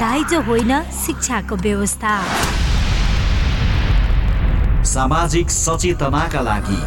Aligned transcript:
दाइजो 0.00 0.40
होइन 0.42 0.70
शिक्षाको 0.98 1.56
व्यवस्था 1.64 2.12
सामाजिक 4.90 5.50
सचेतनाका 5.50 6.40
लागि 6.42 6.78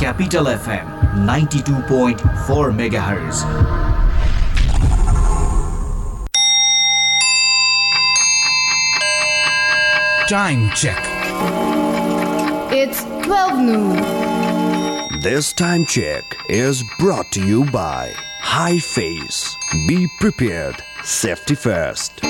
capital 0.00 0.46
FM 0.48 1.24
ninety 1.26 1.60
two 1.68 1.74
point 1.88 2.20
four 2.46 2.70
megahertz 3.02 3.44
Time 10.28 10.62
check. 10.82 11.08
It's 12.72 13.02
12 13.24 13.58
noon. 13.58 15.20
This 15.26 15.52
time 15.52 15.84
check 15.86 16.38
is 16.48 16.82
brought 16.98 17.30
to 17.32 17.44
you 17.44 17.66
by 17.66 18.14
High 18.52 18.78
Face. 18.78 19.42
Be 19.86 20.00
prepared. 20.20 20.82
Safety 21.04 21.54
first. 21.56 22.22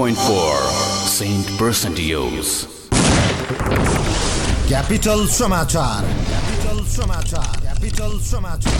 92.4 0.00 1.06
Saint 1.06 1.46
Percentios. 1.58 2.66
Capital 4.66 5.26
समाचार 5.28 6.04
Capital 6.30 6.86
समाचार 6.86 7.60
Capital 7.66 8.18
समाचार 8.30 8.72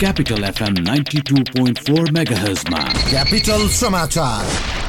Capital 0.00 0.52
FM 0.52 0.74
92.4 0.86 2.08
MHz 2.16 2.70
मा 2.70 2.84
Capital 3.10 3.68
समाचार 3.68 4.81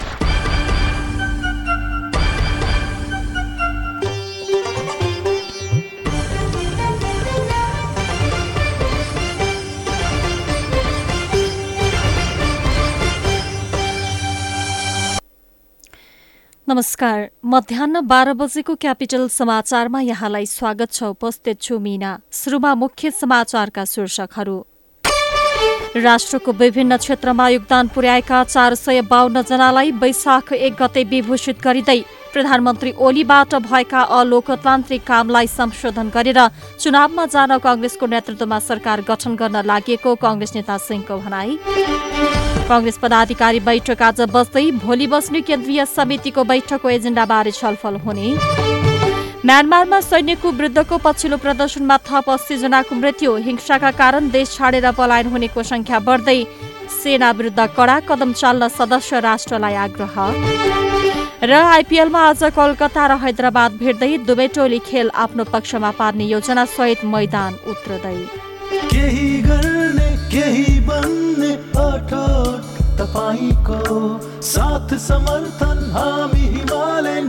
नमस्कार। 16.74 17.30
मध्याह 17.46 18.02
बाह्र 18.02 18.34
बजेको 18.34 18.76
capital 18.76 19.28
समाचारमा 19.30 20.00
यहाँलाई 20.02 20.46
स्वागत 20.46 20.92
छ। 20.92 21.04
उपस्थित 21.04 21.62
छु 21.62 21.78
मिना। 21.80 22.12
सुरुमा 22.32 22.74
मुख्य 22.76 23.12
समाचारका 23.12 23.84
शीर्षकहरू। 23.86 24.58
राष्ट्रको 25.96 26.52
विभिन्न 26.52 26.98
क्षेत्रमा 26.98 27.48
योगदान 27.50 27.88
पुर्याएका 27.88 28.44
चार 28.44 28.76
सय 28.76 29.02
बाहन्न 29.06 29.42
जनालाई 29.44 29.92
वैशाख 30.02 30.54
एक 30.54 30.74
गते 30.82 31.04
विभूषित 31.04 31.62
गरिँदै 31.62 32.00
प्रधानमन्त्री 32.34 32.92
ओलीबाट 33.00 33.54
भएका 33.64 34.02
अलोकतान्त्रिक 34.12 35.04
कामलाई 35.08 35.48
संशोधन 35.50 36.10
गरेर 36.10 36.40
चुनावमा 36.80 37.26
जान 37.28 37.58
कंग्रेसको 37.60 38.06
नेतृत्वमा 38.08 38.60
सरकार 38.62 39.02
गठन 39.10 39.36
गर्न 39.36 39.62
लागि 39.66 39.98
कंग्रेस 40.04 40.56
नेता 40.56 40.78
सिंहको 40.80 41.18
भनाई। 41.20 41.58
कंग्रेस 42.70 42.98
पदाधिकारी 42.98 43.60
बैठक 43.62 44.02
आज 44.02 44.22
बस्दै 44.34 44.66
भोलि 44.82 45.08
बस्ने 45.08 45.42
केन्द्रीय 45.44 45.86
समितिको 45.88 46.44
बैठकको 46.44 46.90
एजेण्डाबारे 46.90 47.52
छलफल 47.54 47.96
हुने। 48.06 48.28
म्यानमारमा 49.46 50.00
सैन्यको 50.02 50.52
विरुद्धको 50.52 50.98
पछिल्लो 50.98 51.38
प्रदर्शनमा 51.38 51.98
थप 52.08 52.30
अस्सी 52.30 52.58
जनाको 52.58 52.96
मृत्यु। 52.96 53.36
हिंसाका 53.46 53.92
कारण 53.94 54.30
देश 54.32 54.56
छाडेर 54.56 54.92
पलायन 54.92 55.28
हुनेको 55.32 55.64
संख्या 55.64 56.00
बढ्दै 56.02 56.40
सेना 57.04 57.30
विरुद्ध 57.38 57.62
कडा 57.78 57.98
कदम 58.10 58.32
चाल्न 58.34 58.68
सदस्य 58.72 59.20
राष्ट्रलाई 59.20 59.76
आग्रह। 59.78 60.16
र 61.44 61.54
आइपिएलमा 61.54 62.20
आज 62.24 62.44
कोलकाता 62.56 63.04
र 63.08 63.12
हैदराबाद 63.20 63.72
भेट्दै 63.78 64.12
दुवै 64.28 64.48
टोली 64.56 64.80
खेल 64.88 65.08
आफ्नो 65.24 65.44
पक्षमा 65.54 65.92
पार्ने 66.00 66.26
योजना 66.26 66.64
सहित 66.72 67.00
मैदान 67.14 67.52
उत्रदै। 67.72 68.20
साथ 74.44 74.90
समर्थन 75.00 75.80
हामी 75.94 76.46
हिमालयन 76.56 77.26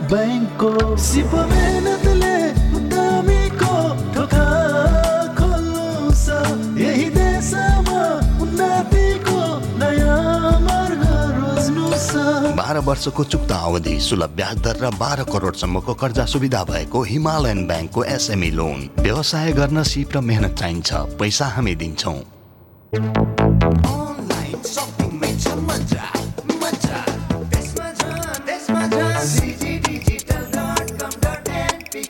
बाह्र 11.95 12.79
वर्षको 12.87 13.25
चुक्ता 13.25 13.57
अवधि 13.57 13.95
सुलभ 14.01 14.31
ब्याज 14.37 14.59
दर 14.63 14.77
र 14.83 14.91
बाह्र 14.99 15.25
करोडसम्मको 15.31 15.95
कर्जा 15.95 16.25
सुविधा 16.27 16.63
भएको 16.65 17.03
हिमालयन 17.03 17.67
ब्याङ्कको 17.67 18.05
एसएमई 18.05 18.51
लोन। 18.51 18.79
व्यवसाय 18.99 19.53
गर्न 19.53 19.83
सिप 19.83 20.17
र 20.17 20.21
मेहनत 20.21 20.59
चाहिन्छ 20.59 20.91
पैसा 21.19 21.47
हामी 21.55 21.75
दिन्छौँ। 21.75 22.19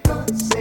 थप 0.05 0.54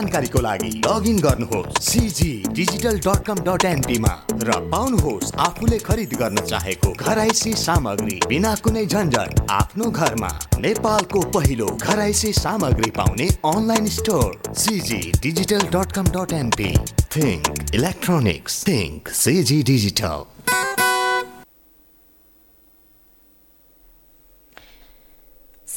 जानकारीको 0.00 0.40
लागि 0.40 0.70
लगइन 0.80 1.18
गर्नुहोस् 1.20 1.78
CG 1.84 2.32
digital 2.56 2.98
dot 3.04 3.24
com 3.26 3.40
dot 3.44 3.64
एनपीमा 3.66 4.12
र 4.40 4.56
पाउनुहोस् 4.72 5.32
आफूले 5.46 5.78
खरिद 5.78 6.14
गर्न 6.20 6.40
चाहेको 6.42 6.92
घराइसी 7.04 7.52
सामग्री 7.60 8.16
बिना 8.28 8.54
कुनै 8.64 8.86
झन्झट 8.86 9.44
आफ्नो 9.50 9.90
घरमा। 9.90 10.32
नेपालको 10.60 11.20
पहिलो 11.36 11.66
घराइसी 11.82 12.32
सामग्री 12.32 12.90
पाउने 12.96 13.28
online 13.52 13.86
store 13.98 14.54
CG 14.56 15.02
digital 15.20 15.68
dot 15.76 15.92
com 15.92 16.08
dot 16.16 16.32
NP 16.32 16.72
think 17.16 17.74
electronics 17.74 18.62
think 18.68 19.16
CG 19.20 19.62
digital 19.72 20.24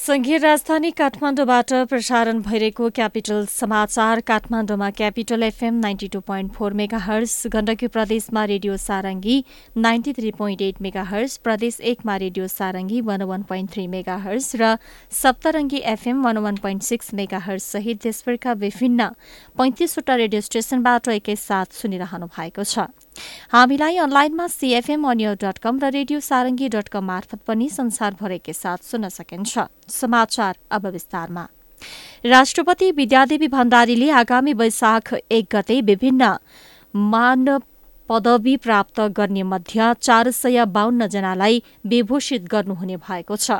संघीय 0.03 0.37
राजधानी 0.37 0.89
काठमाडौँबाट 0.91 1.71
प्रसारण 1.89 2.39
भइरहेको 2.43 2.89
क्यापिटल 2.95 3.45
समाचार। 3.49 4.19
काठमाडौँमा 4.27 4.89
capital 4.97 5.43
FM 5.43 5.75
ninety 5.79 6.07
two 6.13 6.19
point 6.27 6.51
four 6.53 6.73
megahertz 7.05 7.35
Gandaki 7.53 7.87
प्रदेशमा 7.87 8.43
radio 8.51 8.75
Sarangi 8.77 9.37
ninety 9.77 10.13
three 10.17 10.31
point 10.39 10.61
eight 10.61 10.81
megahertz 11.11 11.37
प्रदेश 11.43 11.79
एकमा 11.91 12.15
radio 12.25 12.47
Sarangi 12.47 12.99
one 13.11 13.23
one 13.31 13.43
point 13.47 13.71
three 13.73 13.87
megahertz 14.25 14.51
र 14.61 14.75
Saptarangi 15.21 15.81
FM 15.93 16.23
one 16.25 16.37
one 16.47 16.55
point 16.67 16.83
six 16.83 17.13
megahertz 17.47 17.71
सहित 17.77 18.03
देशभरका 18.03 18.53
विभिन्न 18.65 19.07
पैँतिसवटा 19.57 20.15
रेडियो 20.25 20.41
स्टेशनबाट 20.49 21.07
एकैसाथ 21.15 21.79
सुनिरहनु 21.79 22.27
भएको 22.35 22.63
छ। 22.65 22.89
हामीलाई 23.51 23.97
अनलाइनमा 23.97 24.47
सिएफएम 24.49 25.07
अनियो 25.09 25.33
डट 25.41 25.57
कम 25.59 25.79
र 25.79 25.91
रेडियो 25.91 26.19
सारङ्गी 26.21 26.69
डट 26.69 26.87
कम 26.89 27.03
मार्फत 27.05 27.39
पनि 27.47 27.69
संसारभरकै 27.71 28.53
साथ 28.53 28.79
सुन्न 28.83 29.09
सकिन्छ। 29.11 29.67
समाचार 29.91 30.57
अब 30.71 30.87
विस्तारमा। 30.87 31.47
राष्ट्रपति 32.25 32.91
विद्यादेवी 32.93 33.47
भण्डारीले 33.49 34.09
आगामी 34.13 34.53
वैशाख 34.55 35.13
एक 35.13 35.45
गते 35.51 35.81
विभिन्न 35.83 36.33
मान 36.93 37.59
पदवी 38.09 38.55
प्राप्त 38.57 38.99
गर्ने 39.17 39.43
मध्ये 39.43 39.93
चार 40.01 40.29
सय 40.31 40.65
बाहन्न 40.67 41.07
जनालाई 41.07 41.61
विभूषित 41.87 42.47
गर्नुहुने 42.51 42.97
भएको 42.99 43.35
छ। 43.35 43.59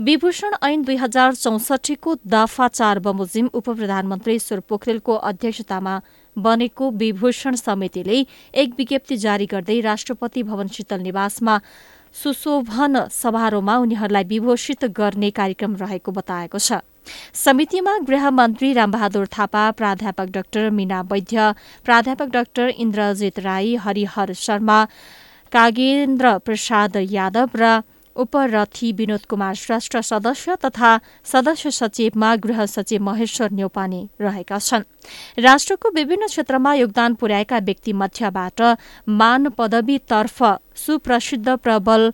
विभूषण 0.00 0.54
ऐन 0.62 0.82
दुई 0.82 0.96
हजार 0.96 1.34
चौसठीको 1.34 2.14
दफा 2.26 2.68
चार 2.70 2.98
बमोजिम 2.98 3.50
उप 3.52 3.70
प्रधानमन्त्री 3.70 4.34
ईश्वर 4.34 4.60
पोखरेलको 4.68 5.14
अध्यक्षतामा 5.30 6.00
बनेको 6.36 6.90
विभूषण 6.90 7.54
समितिले 7.56 8.26
एक 8.54 8.74
विज्ञप्ति 8.78 9.16
जारी 9.16 9.46
गर्दै 9.46 9.80
राष्ट्रपति 9.80 10.42
भवन 10.42 10.68
शीतल 10.68 11.00
निवासमा 11.00 11.60
सुशोभन 12.14 13.06
समारोहमा 13.10 13.76
उनीहरूलाई 13.78 14.24
विभूषित 14.24 14.84
गर्ने 14.96 15.30
कार्यक्रम 15.30 15.76
रहेको 15.76 16.12
बताएको 16.12 16.58
छ। 16.58 16.80
समितिमा 17.34 17.98
गृहमन्त्री 18.08 18.72
रामबहादुर 18.72 19.26
थापा 19.26 19.70
प्राध्यापक 19.70 20.28
डाक्टर 20.30 20.70
मीना 20.70 21.00
वैद्य 21.02 21.52
प्राध्यापक 21.84 22.28
डाक्टर 22.32 22.68
इन्द्रजित 22.78 23.38
राई 23.38 23.74
हरिहर 23.76 24.32
शर्मा 24.32 24.84
कागेन्द्र 25.52 26.38
प्रसाद 26.38 26.96
यादव 26.96 27.48
र 27.56 27.80
उपरथी 28.16 28.92
विनोद 28.92 29.24
कुमार 29.28 29.54
श्रेष्ठ 29.54 29.96
सदस्य 30.02 30.56
तथा 30.64 30.98
सदस्य 31.24 31.70
सचिवमा 31.70 32.34
गृह 32.36 32.64
सचिव 32.66 33.02
महेश्वर 33.02 33.52
न्यौपाने 33.52 34.02
रहेका 34.20 34.58
छन्। 34.58 34.82
राष्ट्रको 35.38 35.90
विभिन्न 35.94 36.26
क्षेत्रमा 36.26 36.74
योगदान 36.74 37.14
पुर्याएका 37.14 37.58
व्यक्ति 37.58 37.92
मध्यबाट 37.92 38.62
मान 39.08 39.48
पदवीतर्फ 39.58 40.42
सुप्रसिद्ध 40.76 41.48
प्रबल 41.48 42.12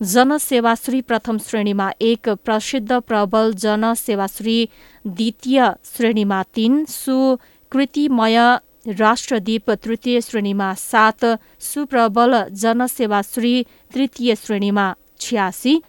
जनसेवाश्री 0.00 1.00
प्रथम 1.00 1.38
श्रेणीमा 1.38 1.90
एक 2.00 2.28
प्रसिद्ध 2.44 2.92
प्रबल 2.92 3.52
जनसेवाश्री 3.54 4.68
द्वितीय 5.04 5.70
श्रेणीमा 5.86 6.42
तीन 6.54 6.84
सुकृतिमय 6.88 8.38
राष्ट्रदीप 8.98 9.70
तृतीय 9.84 10.20
श्रेणीमा 10.20 10.72
सात 10.78 11.24
सुप्रबल 11.60 12.34
जनसेवाश्री 12.62 13.62
तृतीय 13.94 14.34
श्रेणीमा 14.34 14.92
छ्यासी। 15.22 15.80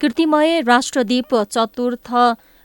कृतिमय 0.00 0.60
राष्ट्रदीप 0.62 1.34
चतुर्थ 1.50 2.10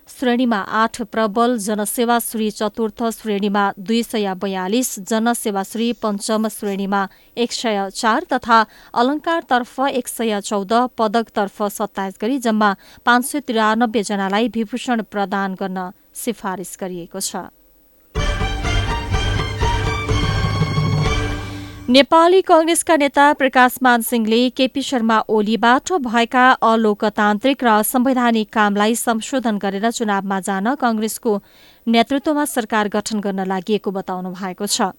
श्रेणीमा 0.08 0.58
आठ 0.82 1.02
प्रबल 1.12 1.58
जनसेवाश्री 1.58 2.50
चतुर्थ 2.52 3.04
श्रेणीमा 3.14 3.64
दुई 3.78 4.02
सय 4.04 4.34
बयालिस 4.42 4.94
जनसेवाश्री 5.10 5.92
पञ्चम 6.04 6.48
श्रेणीमा 6.48 7.06
एक 7.38 7.52
सय 7.52 7.90
चार 7.96 8.26
तथा 8.32 8.64
अलङ्कारतर्फ 8.94 9.80
एक 9.90 10.08
सय 10.08 10.40
चौध 10.42 10.74
पदकतर्फ 10.98 11.62
सत्ताइस 11.74 12.18
गरी 12.22 12.38
जम्मा 12.40 12.74
पाँच 13.06 13.26
सय 13.26 13.40
तिरानब्बे 13.48 14.04
जनालाई 14.04 14.48
विभूषण 14.56 15.02
प्रदान 15.12 15.56
गर्न 15.60 15.92
सिफारिस 16.16 16.78
गरिएको 16.82 17.20
छ। 17.20 17.48
नेपाली 21.90 22.42
कंग्रेसका 22.42 22.96
नेता 22.96 23.26
प्रकाशमान 23.34 24.02
सिंहले 24.04 24.40
केपी 24.52 24.82
शर्मा 24.82 25.20
ओलीबाट 25.30 25.92
भएका 26.04 26.48
अलोकतान्त्रिक 26.70 27.64
र 27.64 27.76
संवैधानिक 27.84 28.50
कामलाई 28.54 28.96
संशोधन 28.98 29.58
गरेर 29.58 29.92
चुनावमा 29.92 30.40
जान 30.48 30.74
कंग्रेसको 30.82 31.38
नेतृत्वमा 31.88 32.46
सरकार 32.48 32.88
गठन 32.90 33.20
गर्न 33.20 33.48
लागि 33.48 33.80
बताउनु 33.88 34.30
भएको 34.32 34.66
छ। 34.68 34.92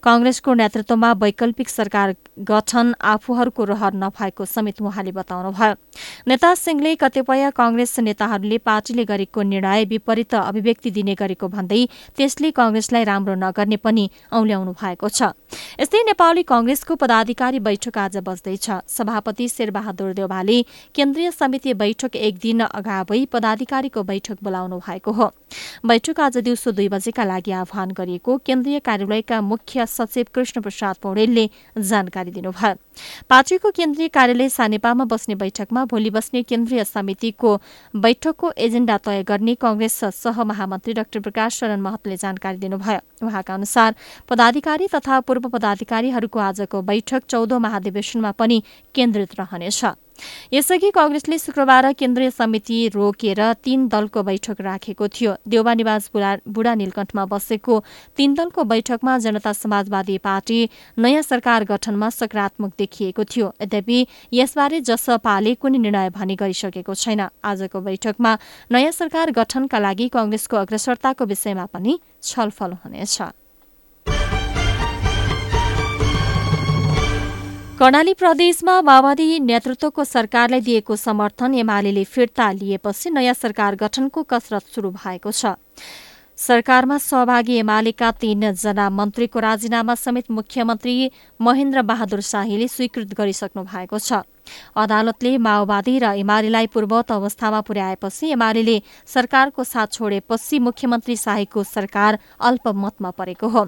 कंग्रेसको 0.00 0.54
नेतृत्वमा 0.54 1.12
वैकल्पिक 1.12 1.68
सरकार 1.68 2.14
गठन 2.40 2.94
आफूहरूको 3.04 3.64
रहर 3.64 3.92
नभएको 3.94 4.44
समेत 4.46 4.80
उहाँले 4.80 5.12
बताउनुभयो। 5.12 5.74
नेता 6.24 6.54
सिंहले 6.54 6.94
कतिपय 6.96 7.50
कंग्रेस 7.50 7.98
नेताहरूले 8.00 8.58
पार्टीले 8.60 9.04
गरेको 9.04 9.42
निर्णय 9.42 9.84
विपरीत 9.84 10.34
अभिव्यक्ति 10.36 10.90
दिने 10.90 11.14
गरेको 11.14 11.48
भन्दै 11.48 11.84
त्यसले 12.16 12.50
कंग्रेसलाई 12.50 13.04
राम्रो 13.04 13.34
नगर्ने 13.36 13.76
पनि 13.76 14.08
औल्याउनु 14.32 14.72
भएको 14.72 15.08
छ। 15.10 15.36
यस्तै 15.76 16.02
नेपाली 16.06 16.42
कंग्रेसको 16.44 16.94
पदाधिकारी 16.96 17.60
बैठक 17.60 17.98
आज 17.98 18.16
बस्दैछ। 18.24 18.70
सभापति 18.88 19.48
शेरबहादुर 19.48 20.12
देवालले 20.14 20.62
केन्द्रीय 20.94 21.30
समिति 21.32 21.74
बैठक 21.74 22.16
एक 22.16 22.38
दिन 22.38 22.60
अगावै 22.72 23.24
पदाधिकारीको 23.26 24.02
बैठक 24.02 24.38
बोलाउनु 24.40 24.78
भएको 24.80 25.12
हो। 25.12 25.28
बैठक 25.86 26.20
आज 26.20 26.36
दिउँसो 26.38 26.70
दुई 26.72 26.88
बजेका 26.88 27.24
लागि 27.24 27.50
आह्वान 27.52 27.90
गरिएको 27.90 28.36
केन्द्रीय 28.38 28.78
कार्यालयका 28.80 29.40
मुख्य 29.40 29.86
सचिव 29.86 30.26
कृष्ण 30.34 30.60
प्रसाद 30.60 30.96
पौडेलले 31.02 31.48
जानकारी 31.78 32.30
दिनुभयो। 32.30 32.74
पार्टीको 33.30 33.70
केन्द्रीय 33.70 34.08
कार्यालय 34.08 34.48
सानेपामा 34.48 35.04
बस्ने 35.04 35.34
बैठकमा 35.34 35.84
भोलि 35.84 36.10
बस्ने 36.10 36.42
केन्द्रीय 36.42 36.84
समितिको 36.84 37.54
बैठकको 37.94 38.52
एजेण्डा 38.58 38.96
तय 38.98 39.22
गर्ने 39.22 39.54
कंग्रेस 39.56 40.00
सहमहामन्त्री 40.16 40.92
डाक्टर 40.94 41.20
प्रकाश 41.20 41.58
शरण 41.58 41.80
महतले 41.80 42.16
जानकारी 42.16 42.58
दिनुभयो। 42.58 43.26
उहाँका 43.26 43.54
अनुसार 43.54 43.94
पदाधिकारी 44.28 44.88
तथा 44.88 45.20
पूर्व 45.20 45.48
पदाधिकारीहरूको 45.48 46.38
आजको 46.40 46.82
बैठक 46.82 47.22
चौधौं 47.28 47.58
महाधिवेशनमा 47.60 48.32
पनि 48.34 48.62
केन्द्रित 48.94 49.40
रहनेछ। 49.40 49.84
यसअघि 50.52 50.90
कंग्रेसले 50.90 51.38
शुक्रबार 51.38 51.92
केन्द्रीय 51.92 52.30
समिति 52.30 52.76
रोकेर 52.94 53.40
तीन 53.64 53.86
दलको 53.88 54.22
बैठक 54.22 54.60
राखेको 54.60 55.08
थियो। 55.08 55.34
देउबा 55.48 55.74
निवास 55.74 56.10
बुढा 56.14 56.74
नीलकण्ठमा 56.74 57.24
बसेको 57.24 57.82
तीन 58.16 58.34
दलको 58.34 58.64
बैठकमा 58.64 59.18
जनता 59.18 59.52
समाजवादी 59.54 60.18
पार्टी 60.18 60.58
नयाँ 60.98 61.22
सरकार 61.22 61.64
गठनमा 61.64 62.10
सकारात्मक 62.10 62.72
देखिएको 62.78 63.24
थियो। 63.24 63.52
यद्यपि 63.62 64.06
यसबारे 64.32 64.80
जसपाले 64.82 65.54
कुनै 65.54 65.78
निर्णय 65.78 66.10
भने 66.10 66.36
गरिसकेको 66.36 66.94
छैन। 66.94 67.28
आजको 67.44 67.80
बैठकमा 67.80 68.36
नयाँ 68.72 68.92
सरकार 68.92 69.30
गठनका 69.32 69.78
लागि 69.78 70.08
कंग्रेसको 70.08 70.56
अग्रसरताको 70.56 71.24
विषयमा 71.24 71.66
पनि 71.66 71.98
छलफल 72.22 72.72
हुनेछ। 72.84 73.47
कर्णाली 77.78 78.12
प्रदेशमा 78.18 78.80
माओवादी 78.82 79.38
नेतृत्वको 79.38 80.04
सरकारलाई 80.04 80.60
दिएको 80.60 80.94
समर्थन 80.98 81.52
एमाले 81.54 82.02
फिर्ता 82.04 82.50
लिएपछि 82.52 83.10
नयाँ 83.10 83.34
सरकार 83.34 83.74
गठनको 83.78 84.22
कसरत 84.26 84.74
शुरू 84.74 84.90
भएको 84.90 85.30
छ। 85.30 85.54
सरकारमा 86.38 86.98
सहभागी 86.98 87.54
एमालेका 87.58 88.10
तीनजना 88.18 88.88
मन्त्रीको 88.90 89.38
राजीनामा 89.38 89.94
समेत 89.94 90.30
मुख्यमन्त्री 90.30 90.94
महेन्द्र 91.40 91.82
बहादुर 91.86 92.20
शाहीले 92.26 92.68
स्वीकृत 92.68 93.14
गरिसक्नु 93.14 93.62
भएको 93.62 93.98
छ। 93.98 94.26
अदालतले 94.76 95.36
माओवादी 95.38 95.98
र 95.98 96.12
एमालेलाई 96.18 96.66
पूर्वत 96.66 97.12
अवस्थामा 97.12 97.60
पुर्याएपछि 97.60 98.30
एमाले 98.32 98.76
सरकारको 99.06 99.64
साथ 99.64 99.86
छोडेपछि 99.92 100.58
मुख्यमन्त्री 100.58 101.16
शाहीको 101.16 101.62
सरकार 101.64 102.18
अल्पमतमा 102.40 103.10
परेको 103.10 103.48
हो। 103.48 103.66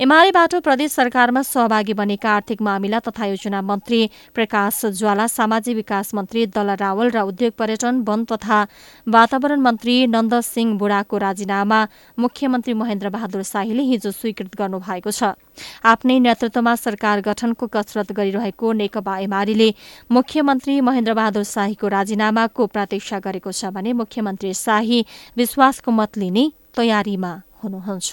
एमालेबाट 0.00 0.54
प्रदेश 0.60 0.92
सरकारमा 0.92 1.42
सहभागी 1.44 1.94
बनेका 1.94 2.30
आर्थिक 2.30 2.62
मामिला 2.62 2.98
तथा 3.00 3.26
योजना 3.26 3.60
मन्त्री 3.62 4.00
प्रकाश 4.34 4.84
ज्वाला 4.98 5.26
सामाजिक 5.28 5.76
विकास 5.76 6.14
मन्त्री 6.14 6.46
दल 6.48 6.70
रावल 6.76 7.10
र 7.10 7.20
उद्योग 7.22 7.52
पर्यटन 7.58 8.00
वन 8.08 8.24
तथा 8.24 8.58
वातावरण 9.06 9.60
मन्त्री 9.60 10.06
नन्द 10.06 10.40
सिंह 10.42 10.76
बुढाको 10.78 11.18
राजीनामा 11.18 11.80
मुख्यमन्त्री 12.18 12.74
महेन्द्र 12.74 13.08
बहादुर 13.10 13.42
शाहीले 13.42 13.82
हिजो 13.82 14.10
स्वीकृत 14.10 14.56
गर्नुभएको 14.56 15.10
छ। 15.10 15.34
आफ्नै 15.84 16.18
नेतृत्वमा 16.18 16.74
सरकार 16.76 17.20
गठनको 17.20 17.66
कसरत 17.66 18.12
गरिरहेको 18.12 18.72
नेकपा 18.72 19.16
एमाले 19.18 19.68
मुख्यमन्त्री 20.20 20.80
महेन्द्र 20.84 21.12
बहादुर 21.16 21.44
शाहीको 21.48 21.88
राजीनामाको 21.88 22.66
प्रतीक्षा 22.76 23.18
गरेको 23.24 23.52
छ 23.58 23.72
भने 23.72 23.92
मुख्यमन्त्री 24.00 24.52
शाही 24.54 24.98
विश्वासको 25.36 25.90
मत 25.90 26.18
लिने 26.20 26.44
तयारीमा 26.76 27.32
हुनुहुन्छ। 27.62 28.12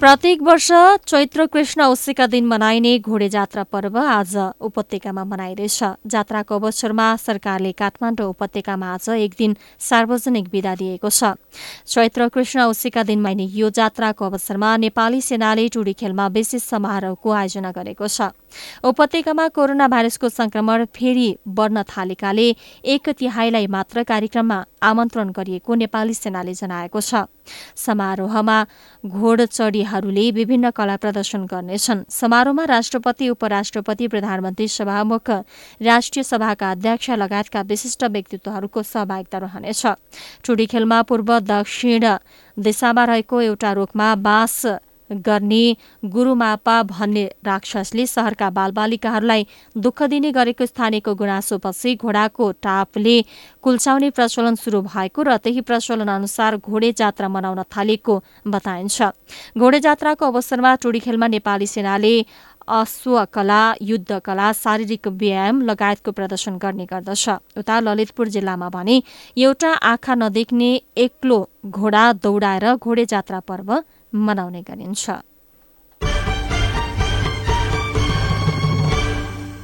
प्रत्येक 0.00 0.42
वर्ष 0.42 0.66
चैत्र 1.06 1.44
कृष्ण 1.46 1.82
औँसीका 1.82 2.26
दिन 2.30 2.44
मनाइने 2.46 2.98
घोडे 2.98 3.28
जात्रा 3.28 3.62
पर्व 3.66 3.96
आज 3.98 4.36
उपत्यकामा 4.62 5.24
मनाइँदैछ। 5.24 5.78
जात्राको 6.06 6.54
अवसरमा 6.54 7.06
सरकारले 7.16 7.72
काठमाडौँ 7.74 8.28
उपत्यकामा 8.30 8.92
आज 8.94 9.08
एक 9.10 9.34
दिन 9.38 9.56
सार्वजनिक 9.80 10.46
विदा 10.52 10.74
दिएको 10.74 11.10
छ। 11.10 11.34
चैत्र 11.84 12.28
कृष्ण 12.30 12.60
औँसीका 12.60 13.02
दिन 13.02 13.20
माइने 13.20 13.44
यो 13.50 13.70
जात्राको 13.74 14.24
अवसरमा 14.24 14.76
नेपाली 14.76 15.20
सेनाले 15.20 15.68
टुडी 15.68 15.92
खेलमा 15.98 16.26
विशेष 16.30 16.62
समारोहको 16.62 17.30
आयोजना 17.32 17.72
गरेको 17.74 18.06
छ। 18.06 18.30
उपत्यकामा 18.86 19.48
कोरोना 19.50 19.88
भाइरसको 19.88 20.28
संक्रमण 20.30 20.84
फेरि 20.94 21.28
बढ्न 21.48 21.82
थालेकाले 21.90 22.48
एक 22.86 23.08
तिहाईलाई 23.10 23.66
मात्र 23.66 24.02
कार्यक्रममा 24.04 24.64
आमन्त्रण 24.82 25.30
गरिएको 25.30 25.74
नेपाली 25.74 26.14
सेनाले 26.14 26.54
जनाएको 26.54 27.00
छ। 27.00 27.26
समारोहमा 27.76 28.56
घोडचढीहरूले 29.06 30.30
विभिन्न 30.30 30.70
कला 30.70 30.96
प्रदर्शन 30.96 31.44
गर्नेछन्। 31.46 32.04
समारोहमा 32.10 32.64
राष्ट्रपति 32.64 33.28
उपराष्ट्रपति 33.28 34.08
प्रधानमन्त्री 34.08 34.68
सभामुख 34.68 35.30
राष्ट्रिय 35.82 36.22
सभाका 36.22 36.70
अध्यक्ष 36.70 37.10
लगायतका 37.10 37.60
विशिष्ट 37.62 38.04
व्यक्तित्वहरूको 38.04 38.82
सहभागिता 38.82 39.38
रहनेछ। 39.38 39.86
टुडी 40.46 40.66
खेलमा 40.66 41.02
पूर्व 41.02 41.38
दक्षिण 41.40 42.04
दिशामा 42.56 43.04
रहेको 43.04 43.40
एउटा 43.40 43.72
रोकमा 43.72 44.14
बाँस 44.14 44.66
गर्ने 45.10 45.76
गुरुमापा 46.04 46.82
भन्ने 46.84 47.24
राक्षसले 47.46 48.06
सहरका 48.06 48.50
बालबालिकाहरूलाई 48.50 49.46
दुःख 49.76 50.02
दिने 50.04 50.30
गरेको 50.32 50.66
स्थानीयको 50.66 51.14
गुनासोपछि 51.14 51.94
घोडाको 51.96 52.50
टापले 52.62 53.16
कुल्चाउने 53.62 54.10
प्रचलन 54.10 54.54
सुरु 54.54 54.80
भएको 54.84 55.22
र 55.22 55.36
त्यही 55.38 55.60
प्रचलन 55.62 56.08
अनुसार 56.08 56.56
घोडे 56.58 56.92
जात्रा 56.92 57.28
मनाउन 57.28 57.62
थालिएको 57.70 58.22
बताइन्छ। 58.46 59.02
घोडे 59.58 59.80
जात्राको 59.80 60.26
अवसरमा 60.26 60.74
टोडी 60.82 60.98
खेलमा 60.98 61.26
नेपाली 61.28 61.66
सेनाले 61.66 62.14
अश्वकला 62.68 63.62
युद्धकला 63.80 64.52
शारीरिक 64.54 65.08
व्यायाम 65.10 65.60
लगायतको 65.62 66.12
प्रदर्शन 66.12 66.56
गर्ने 66.58 66.84
गर्दछ। 66.84 67.28
उता 67.56 67.80
ललितपुर 67.80 68.28
जिल्लामा 68.28 68.68
भने 68.68 68.96
एउटा 69.36 69.72
आँखा 69.72 70.14
नदेख्ने 70.14 70.70
एक्लो 70.96 71.38
घोडा 71.66 72.12
दौडाएर 72.12 72.74
घोडे 72.76 73.04
जात्रा 73.08 73.40
पर्व 73.40 73.72
मनाउने 74.12 74.62
गरिन्छ। 74.62 75.10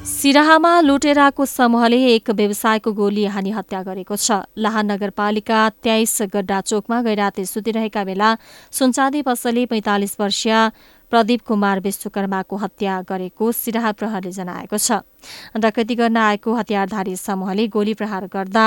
सिराहामा 0.05 0.79
लुटेराको 0.81 1.45
समूहले 1.45 1.97
एक 2.13 2.29
व्यवसायको 2.29 2.91
गोली 2.93 3.25
हानी 3.25 3.51
हत्या 3.51 3.81
गरेको 3.83 4.15
छ। 4.15 4.31
लाहान 4.57 4.91
नगरपालिका 4.91 5.59
तेइस 5.83 6.17
गड्डा 6.33 6.61
चोकमा 6.61 7.01
गैराते 7.01 7.45
सुतिरहेका 7.45 8.03
बेला 8.03 8.29
सुनचाँदी 8.71 9.21
पसले 9.21 9.65
पैंतालिस 9.65 10.13
वर्षीय 10.19 10.55
प्रदीप 11.11 11.41
कुमार 11.45 11.79
विश्वकर्माको 11.79 12.55
हत्या 12.57 13.01
गरेको 13.09 13.51
सिराहा 13.53 13.91
प्रहरले 13.91 14.31
जनाएको 14.31 14.77
छ। 14.77 15.05
डकैती 15.53 15.95
गर्न 15.95 16.17
आएको 16.17 16.53
हतियारधारी 16.53 17.15
समूहले 17.15 17.67
गोली 17.67 17.93
प्रहार 17.93 18.25
गर्दा 18.25 18.65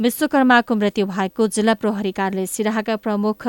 विश्वकर्माको 0.00 0.74
मृत्यु 0.74 1.06
भएको 1.06 1.48
जिल्ला 1.48 1.74
प्रहरी 1.80 2.12
कार्यालय 2.12 2.46
सिराहाका 2.46 2.96
प्रमुख 2.96 3.48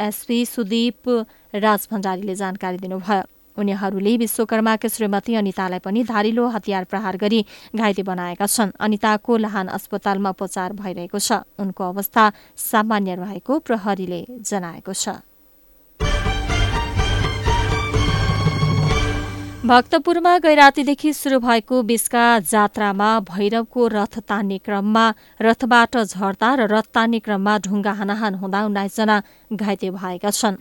एसपी 0.00 0.44
सुदीप 0.46 1.08
राज 1.54 1.88
भण्डारीले 1.90 2.34
जानकारी 2.34 2.78
दिनुभयो। 2.78 3.22
उनीहरूले 3.56 4.16
विश्वकर्माका 4.16 4.88
श्रीमती 4.88 5.34
अनितालाई 5.34 5.78
पनि 5.82 6.02
धारिलो 6.04 6.46
हतियार 6.48 6.84
प्रहार 6.84 7.16
गरी 7.16 7.44
घाइते 7.74 8.02
बनाएका 8.02 8.46
छन्। 8.46 8.70
अनिताको 8.78 9.36
लहान 9.36 9.66
अस्पतालमा 9.68 10.30
उपचार 10.30 10.72
भइरहेको 10.78 11.18
छ। 11.18 11.42
उनको 11.58 11.82
अवस्था 11.84 12.32
सामान्य 12.56 13.14
रहेको 13.14 13.58
प्रहरीले 13.58 14.20
जनाएको 14.30 14.92
छ। 14.94 15.18
भक्तपुरमा 19.68 20.32
गैरातीदेखि 20.38 21.12
सुरु 21.12 21.38
भएको 21.40 21.82
बिस्का 21.84 22.24
जात्रामा 22.50 23.08
भैरवको 23.28 23.86
रथ 23.92 24.14
तान्ने 24.28 24.58
क्रममा 24.64 25.02
रथबाट 25.42 25.96
झर्दा 25.98 26.54
र 26.54 26.68
रथ 26.72 26.88
तान्ने 26.94 27.18
क्रममा 27.26 27.58
ढुङ्गा 27.66 27.92
हानाहान 27.98 28.34
हुँदा 28.40 28.64
उन्नाइसजना 28.64 29.16
घाइते 29.52 29.90
भएका 29.92 30.30
छन्। 30.30 30.56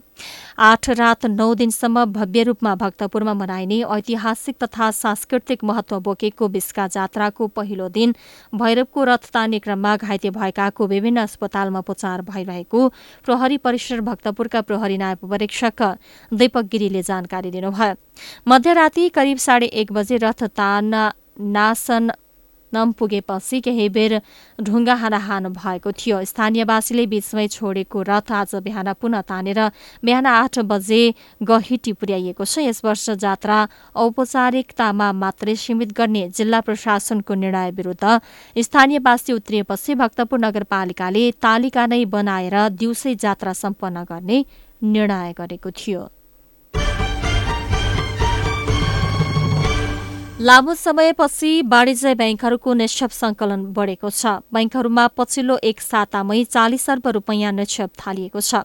आठ 0.60 0.90
रात 0.90 1.26
नौ 1.26 1.54
दिनसम्म 1.56 2.06
भव्य 2.14 2.44
रूपमा 2.44 2.74
भक्तपुरमा 2.76 3.34
मनाइने 3.34 3.82
ऐतिहासिक 3.96 4.56
तथा 4.64 4.90
सांस्कृतिक 4.94 5.64
महत्व 5.64 6.00
बोकेको 6.00 6.48
बिस्का 6.48 6.88
जात्राको 6.88 7.48
पहिलो 7.48 7.90
दिन 7.90 8.16
भैरवको 8.56 9.04
रथ 9.04 9.32
तान्ने 9.34 9.60
क्रममा 9.60 9.96
घाइते 9.98 10.30
भएकाको 10.30 10.88
विभिन्न 10.88 11.22
अस्पतालमा 11.22 11.80
उपचार 11.80 12.22
भइरहेको 12.30 12.88
प्रहरी 13.26 13.58
परिसर 13.58 14.02
भक्तपुरका 14.02 14.62
प्रहरी 14.62 14.98
नायब 14.98 15.30
परीक्षक 15.30 15.82
दीपक 16.32 16.66
गिरीले 16.72 17.02
जानकारी 17.04 17.52
दिनुभयो। 17.52 17.94
मध्यराती 18.48 19.10
करिब 19.10 19.38
साढे 19.38 19.66
एक 19.82 19.92
बजे 19.92 20.18
रथ 20.18 20.44
तान्न 20.58 21.10
नासन 21.56 22.12
नम 22.74 22.92
पुगेपछि 22.92 23.60
केही 23.62 23.88
बेर 23.90 24.22
ढुङ्गा 24.60 24.96
हानाहान 24.96 25.48
भएको 25.54 25.92
थियो। 25.92 26.24
स्थानीयवासीले 26.26 27.06
बीचमै 27.08 27.48
छोडेको 27.48 28.02
रथ 28.02 28.32
आज 28.32 28.56
बिहान 28.64 28.94
पुनः 28.94 29.22
तानेर 29.24 29.60
बिहान 30.04 30.26
आठ 30.26 30.60
बजे 30.68 31.02
गहिटी 31.42 31.94
पुर्याइएको 31.94 32.46
छ। 32.46 32.68
यस 32.68 32.84
वर्ष 32.84 33.10
जात्रा 33.18 33.58
औपचारिकतामा 33.96 35.12
मात्रै 35.14 35.56
सीमित 35.56 35.92
गर्ने 35.94 36.28
जिल्ला 36.30 36.60
प्रशासनको 36.62 37.34
निर्णय 37.34 37.72
विरूद्ध 37.72 38.06
स्थानीयवासी 38.58 39.34
उत्रिएपछि 39.34 39.96
भक्तपुर 39.96 40.40
नगरपालिकाले 40.40 41.24
तालिका 41.40 41.86
नै 41.88 42.04
बनाएर 42.08 42.56
दिउँसै 42.76 43.16
जात्रा 43.18 43.54
सम्पन्न 43.56 44.04
गर्ने 44.04 44.44
निर्णय 44.84 45.34
गरेको 45.38 45.72
थियो। 45.72 46.02
लामो 50.38 50.74
समयपछि 50.78 51.50
वाणिज्य 51.66 52.14
ब्याङ्कहरूको 52.16 52.74
निक्षेप 52.74 53.12
संकलन 53.12 53.62
बढेको 53.74 54.10
छ। 54.10 54.38
ब्याङ्कहरूमा 54.54 55.06
पछिल्लो 55.18 55.56
एक 55.66 55.82
सातामै 55.82 56.44
चालिस 56.46 56.90
अर्ब 56.90 57.08
रुपियाँ 57.18 57.52
निक्षेप 57.58 57.90
थालिएको 57.98 58.42
छ। 58.42 58.62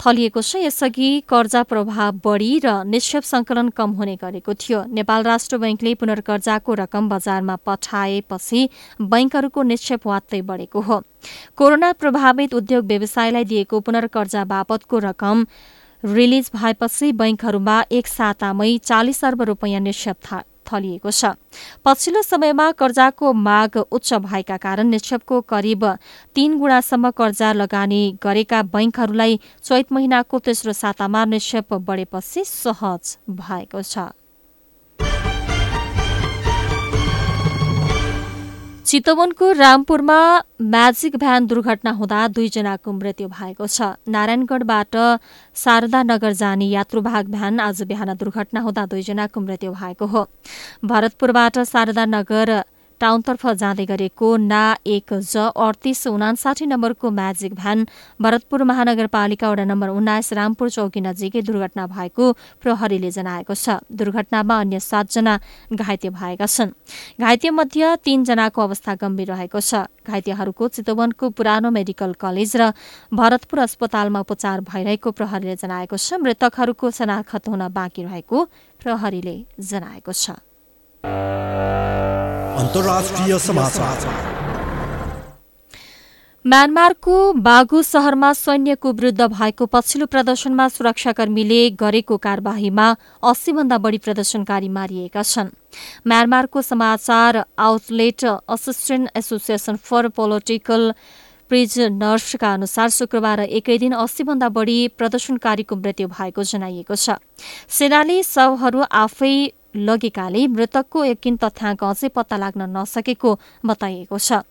थलिएको 0.00 0.42
छ 0.42 0.66
यसअघि 0.66 1.10
कर्जा 1.30 1.62
प्रभाव 1.62 2.18
बढी 2.26 2.50
र 2.66 2.82
निक्षेप 2.82 3.22
संकलन 3.22 3.68
कम 3.78 3.90
हुने 3.94 4.16
गरेको 4.18 4.54
थियो। 4.58 4.84
नेपाल 4.90 5.22
राष्ट्र 5.22 5.58
ब्याङ्कले 5.62 5.94
पुनर्कर्जाको 5.94 6.74
रकम 6.82 7.08
बजारमा 7.08 7.56
पठाएपछि 7.62 8.68
ब्याङ्कहरूको 9.06 9.62
निक्षेप 9.62 10.06
वात्तै 10.06 10.40
बढेको 10.50 10.80
हो। 10.82 11.02
कोरोना 11.54 11.92
प्रभावित 11.94 12.54
उद्योग 12.54 12.86
व्यवसायलाई 12.86 13.44
दिएको 13.44 13.80
पुनर्कर्जा 13.86 14.44
बापतको 14.50 14.98
रकम 14.98 15.46
रिलिज 16.04 16.50
भएपछि 16.54 17.12
बैङ्कहरूमा 17.14 17.82
एक 17.92 18.06
सातामै 18.08 18.76
चालिस 18.84 19.24
अर्ब 19.24 19.42
रुपियाँ 19.50 19.80
निक्षेप 19.80 20.16
थलिएको 20.66 21.10
छ। 21.10 21.24
पछिल्लो 21.84 22.22
समयमा 22.22 22.70
कर्जाको 22.72 23.32
माग 23.32 23.76
उच्च 23.90 24.12
भएका 24.26 24.56
कारण 24.56 24.86
निक्षेपको 24.88 25.40
करिब 25.50 25.84
तीन 26.34 26.58
गुणासम्म 26.58 27.10
कर्जा 27.10 27.52
लगानी 27.52 28.02
गरेका 28.22 28.62
बैङ्कहरूलाई 28.70 29.40
चैत 29.64 29.92
महिनाको 29.92 30.38
तेस्रो 30.38 30.72
सातामा 30.72 31.24
निक्षेप 31.24 31.74
बढेपछि 31.74 32.44
सहज 32.46 33.16
भएको 33.28 33.82
छ। 33.82 33.98
चितवनको 38.90 39.50
रामपुरमा 39.52 40.18
म्याजिक 40.66 41.16
भ्यान 41.16 41.44
दुर्घटना 41.46 41.90
हुँदा 41.94 42.20
दुईजनाको 42.34 42.92
मृत्यु 42.92 43.28
भएको 43.30 43.66
छ। 43.66 43.94
नारायणगढबाट 44.10 44.96
शारदा 45.54 46.00
नगर 46.02 46.32
जाने 46.34 46.66
यात्रुवाहक 46.66 47.26
भ्यान 47.30 47.60
आज 47.60 47.82
बिहान 47.86 48.14
दुर्घटना 48.18 48.60
हुँदा 48.60 48.86
दुईजनाको 48.90 49.40
मृत्यु 49.40 49.70
भएको 49.72 50.06
हो। 50.10 50.26
भरतपुरबाट 50.82 51.58
शारदा 51.70 52.04
नगर 52.10 52.50
टाउनतर्फ 53.00 53.46
जाँदै 53.56 53.84
गरेको 53.86 54.28
ना 54.36 54.62
एक 54.86 55.12
ज 55.14 55.48
अडतिस 55.56 56.06
उनासाठी 56.06 56.66
नम्बरको 56.66 57.10
म्याजिक 57.10 57.54
भ्यान 57.54 57.86
भरतपुर 58.20 58.62
महानगरपालिका 58.70 59.50
वडा 59.50 59.64
नम्बर 59.64 59.88
उन्नाइस 59.88 60.32
रामपुर 60.32 60.68
चौकी 60.70 61.00
नजिकै 61.00 61.42
दुर्घटना 61.42 61.86
भएको 61.86 62.24
प्रहरीले 62.60 63.10
जनाएको 63.10 63.54
छ। 63.54 63.80
दुर्घटनामा 63.88 64.60
अन्य 64.60 64.80
सातजना 64.80 65.34
घाइते 65.72 66.08
भएका 66.10 66.46
छन्। 66.46 66.76
घाइतेमध्ये 67.20 67.96
तीनजनाको 68.04 68.60
अवस्था 68.60 68.94
गम्भीर 69.00 69.28
रहेको 69.32 69.60
छ। 69.60 69.88
घाइतेहरूको 70.04 70.68
चितवनको 70.68 71.30
पुरानो 71.32 71.70
मेडिकल 71.70 72.12
कलेज 72.20 72.52
र 72.56 72.70
भरतपुर 73.12 73.58
अस्पतालमा 73.60 74.20
उपचार 74.20 74.60
भइरहेको 74.68 75.10
प्रहरीले 75.16 75.56
जनाएको 75.56 75.96
छ। 75.96 76.20
मृतकहरूको 76.20 76.90
शनाखत 76.90 77.48
हुन 77.48 77.68
बाँकी 77.72 78.02
रहेको 78.04 78.38
प्रहरीले 78.80 79.36
जनाएको 79.56 80.12
छ। 80.12 80.49
म्यानमारको 86.44 87.16
बागु 87.44 87.82
शहरमा 87.82 88.32
सैन्यको 88.32 88.92
विरुद्ध 88.92 89.22
भएको 89.22 89.66
पछिल्लो 89.66 90.06
प्रदर्शनमा 90.06 90.68
सुरक्षाकर्मीले 90.68 91.60
गरेको 91.80 92.16
कार्यवाहीमा 92.16 92.86
अस्सीभन्दा 93.22 93.78
बढी 93.78 93.98
प्रदर्शनकारी 93.98 94.68
मारिएका 94.68 95.22
छन्। 95.22 95.48
म्यानमारको 96.06 96.62
समाचार 96.62 97.32
outlet 97.58 98.24
assistant 98.24 99.10
association 99.16 99.76
for 99.76 100.08
political 100.16 100.82
प्रिजनर्सका 101.50 102.52
अनुसार 102.54 102.88
शुक्रबार 102.88 103.40
एकै 103.40 103.76
दिन 103.78 103.92
अस्सीभन्दा 104.00 104.48
बढी 104.48 104.78
प्रदर्शनकारीको 104.98 105.76
मृत्यु 105.76 106.08
भएको 106.08 106.42
जनाइएको 106.42 106.94
छ। 106.94 107.06
सेनाले 107.68 108.22
शवहरू 108.22 108.80
आफै 109.04 109.34
लगेकाले 109.74 110.46
मृतकको 110.48 111.04
यकिन 111.04 111.36
तथ्याङ्क 111.36 111.84
अझै 111.84 112.08
पत्ता 112.08 112.36
लाग्न 112.36 112.62
नसकेको 112.76 113.30
बताइएको 113.66 114.18
छ। 114.18 114.42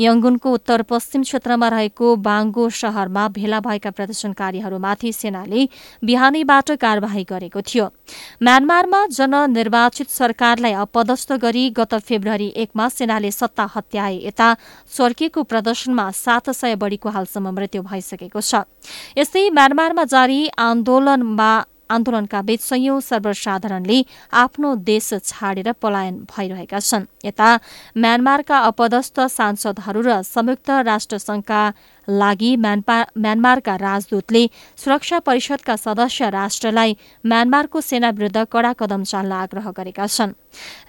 यङ्गुनको 0.00 0.52
उत्तर 0.52 0.82
पश्चिम 0.82 1.22
क्षेत्रमा 1.22 1.68
रहेको 1.68 2.06
बाङ्गो 2.22 2.68
शहरमा 2.70 3.28
भेला 3.36 3.60
भएका 3.60 3.90
प्रदर्शनकारीहरूमाथि 3.90 5.12
सेनाले 5.12 5.68
बिहानैबाट 6.04 6.70
कार्यवाही 6.76 7.24
गरेको 7.24 7.60
थियो। 7.62 7.86
म्यानमारमा 8.42 9.00
जननिर्वाचित 9.10 10.08
सरकारलाई 10.10 10.72
अपदस्थ 10.84 11.32
गरी 11.42 11.64
गत 11.78 11.94
फेब्रुअरी 12.06 12.48
एकमा 12.56 12.88
सेनाले 12.88 13.30
सत्ता 13.30 13.64
हत्याए 13.74 14.16
यता 14.26 14.48
चर्किएको 14.96 15.42
प्रदर्शनमा 15.42 16.10
सात 16.14 16.50
सय 16.50 16.74
बढीको 16.76 17.08
हालसम्म 17.10 17.54
मृत्यु 17.56 17.82
भइसकेको 17.82 18.40
छ। 18.40 18.62
यस्तै 19.18 19.48
म्यानमारमा 19.50 20.04
जारी 20.04 20.40
आन्दोलनमा 20.58 21.50
आन्दोलनका 21.90 22.40
बीच 22.42 22.60
संयौं 22.62 23.00
सर्वसाधारणले 23.00 24.02
आफ्नो 24.34 24.74
देश 24.86 25.12
छाडेर 25.24 25.72
पलायन 25.82 26.14
भइरहेका 26.30 26.78
छन्। 26.80 27.04
यता 27.24 27.48
म्यानमारका 27.96 28.58
अपदस्थ 28.70 29.20
सांसदहरू 29.30 30.00
र 30.02 30.22
संयुक्त 30.24 30.70
राष्ट्रसंघका 30.86 31.62
लागि 32.08 32.50
म्यानमारका 32.56 33.74
राजदूतले 33.76 34.42
सुरक्षा 34.78 35.18
परिषदका 35.26 35.76
सदस्य 35.76 36.30
राष्ट्रलाई 36.30 36.96
म्यानमारको 37.24 37.80
सेना 37.80 38.10
विरूद्ध 38.10 38.44
कडा 38.52 38.72
कदम 38.78 39.02
चाल्न 39.02 39.32
आग्रह 39.34 39.70
गरेका 39.70 40.06
छन्। 40.06 40.32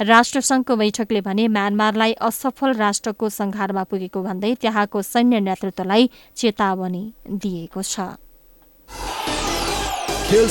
राष्ट्रसंघको 0.02 0.76
बैठकले 0.76 1.22
भने 1.22 1.48
म्यानमारलाई 1.48 2.14
असफल 2.22 2.74
राष्ट्रको 2.78 3.30
संघारमा 3.30 3.84
पुगेको 3.90 4.22
भन्दै 4.24 4.54
त्यहाँको 4.62 5.02
सैन्य 5.04 5.40
नेतृत्वलाई 5.40 6.10
चेतावनी 6.38 7.04
दिएको 7.34 7.82
छ। 7.84 8.00
खेल 10.30 10.48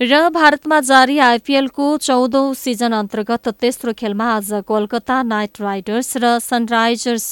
र 0.00 0.18
भारतमा 0.30 0.78
जारी 0.80 1.16
आइपीएलको 1.20 1.86
चौधौं 1.98 2.52
सिजन 2.54 2.92
अन्तर्गत 2.92 3.48
तेस्रो 3.60 3.92
खेलमा 3.92 4.28
आज 4.34 4.52
कोलकाता 4.68 5.16
नाइट 5.24 5.60
राइडर्स 5.60 6.16
र 6.16 6.38
सनराइजर्स 6.40 7.28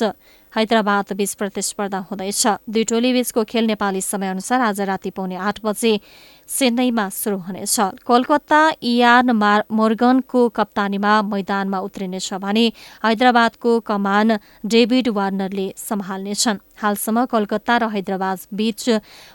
हैदराबाद 0.57 1.13
बीच 1.13 1.35
प्रतिस्पर्धा 1.35 1.99
हुँदैछ 2.11 2.47
दुई 2.69 2.85
टोली 2.85 3.13
बीचको 3.13 3.45
खेल 3.45 3.67
नेपाली 3.67 4.01
समयअनुसार 4.03 4.61
आज 4.63 4.81
राति 4.81 5.11
पौने 5.11 5.37
आठ 5.39 5.61
बजे 5.65 6.01
चेन्नईमा 6.49 7.09
शुरू 7.13 7.39
हुनेछ। 7.39 7.77
कोलकाता 8.07 8.61
इयान 8.83 9.31
मार 9.31 9.65
मोर्गनको 9.71 10.49
कप्तानीमा 10.49 11.13
मैदानमा 11.23 11.79
उत्रिनेछ 11.79 12.33
भने 12.41 12.67
हैदराबादको 13.05 13.79
कमान 13.81 14.39
डेभिड 14.65 15.09
वार्नरले 15.13 15.67
सम्हाल्नेछन्। 15.77 16.59
हालसम्म 16.79 17.25
कोलकाता 17.27 17.77
र 17.77 17.89
हैदराबाद 17.91 18.39
बीच 18.55 18.89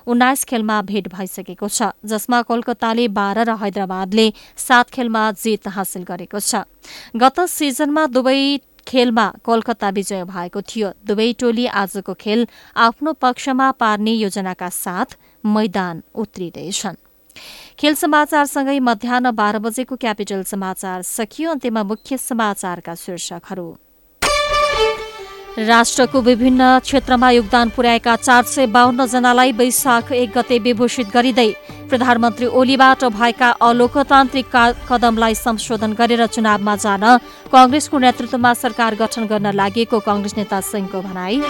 उन्नाइस 0.08 0.44
खेलमा 0.50 0.82
भेट 0.82 1.08
भइसकेको 1.14 1.68
छ 1.68 1.94
जसमा 2.06 2.42
कोलकाताले 2.50 3.08
बाह्र 3.14 3.46
र 3.46 3.56
हैदराबादले 3.62 4.28
सात 4.58 4.90
खेलमा 4.90 5.32
जित 5.38 5.68
हासिल 5.70 6.04
गरेको 6.04 6.40
छ। 6.40 6.66
गत 7.16 7.40
सिजनमा 7.52 8.06
दुवै 8.10 8.40
खेलमा 8.88 9.28
कोलकाता 9.44 9.90
विजय 9.90 10.24
भएको 10.26 10.62
थियो। 10.62 10.90
दुवै 11.06 11.32
टोली 11.40 11.66
आजको 11.68 12.14
खेल 12.14 12.48
आफ्नो 12.78 13.14
पक्षमा 13.14 13.72
पार्ने 13.72 14.12
योजनाका 14.14 14.70
साथ 14.70 15.18
मैदान 15.46 16.02
उत्रिँदैछन्। 16.16 16.98
खेल 17.80 17.94
समाचारसँगै 17.96 18.80
मध्याह 18.80 19.32
बाह्र 19.32 19.60
बजेको 19.60 19.96
क्यापिटल 19.96 20.44
समाचार 20.44 21.02
सकियो। 21.02 21.52
अन्त्यमा 21.52 21.84
मुख्य 21.84 22.18
समाचारका 22.20 22.96
शीर्षकहरू। 22.96 23.68
राष्ट्रको 25.60 26.22
विभिन्न 26.22 26.80
क्षेत्रमा 26.80 27.30
योगदान 27.32 27.70
पुर्याएका 27.70 28.16
चार 28.18 28.44
सय 28.44 28.68
बाहन्न 28.68 29.06
जनालाई 29.06 29.52
वैशाख 29.52 30.12
एक 30.12 30.38
गते 30.38 30.58
विभूषित 30.60 31.08
गरिँदै 31.14 31.50
प्रधानमन्त्री 31.94 32.46
ओलीबाट 32.60 33.04
भएका 33.14 33.50
अलोकतान्त्रिक 33.62 34.56
कदमलाई 34.90 35.36
संशोधन 35.38 35.94
गरेर 35.94 36.26
चुनावमा 36.28 36.76
जान 36.76 37.06
कंग्रेसको 37.54 37.98
नेतृत्वमा 38.00 38.54
सरकार 38.56 38.96
गठन 38.98 39.26
गर्न 39.30 39.52
लागि 39.54 39.86
कंग्रेस 39.94 40.34
नेता 40.38 40.62
सिंहको 40.64 41.02
भनाई। 41.04 41.42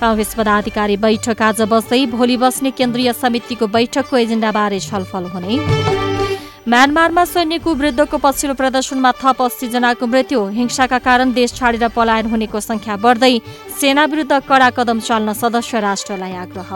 कांग्रेस 0.00 0.34
पदाधिकारी 0.34 0.96
बैठक 0.96 1.42
आज 1.42 1.60
बस्दै 1.68 2.04
भोलि 2.08 2.36
बस्ने 2.40 2.70
केन्द्रीय 2.72 3.12
समितिको 3.14 3.66
बैठकको 3.68 4.16
एजेण्डाबारे 4.16 4.80
छलफल 4.80 5.24
हुने। 5.34 6.09
म्यानमारमा 6.70 7.24
सैन्यको 7.24 7.72
विरुद्धको 7.74 8.18
पछिल्लो 8.22 8.54
प्रदर्शनमा 8.54 9.10
थप 9.18 9.40
अस्सी 9.42 9.68
जनाको 9.68 10.06
मृत्यु। 10.06 10.40
हिंसाका 10.54 10.98
कारण 11.02 11.32
देश 11.34 11.54
छाडेर 11.54 11.88
पलायन 11.90 12.26
हुनेको 12.30 12.60
संख्या 12.60 12.96
बढ्दै 12.96 13.34
सेना 13.74 14.04
विरुद्ध 14.06 14.38
कडा 14.46 14.68
कदम 14.78 15.00
चाल्न 15.02 15.32
सदस्य 15.34 15.80
राष्ट्रलाई 15.80 16.34
आग्रह। 16.44 16.70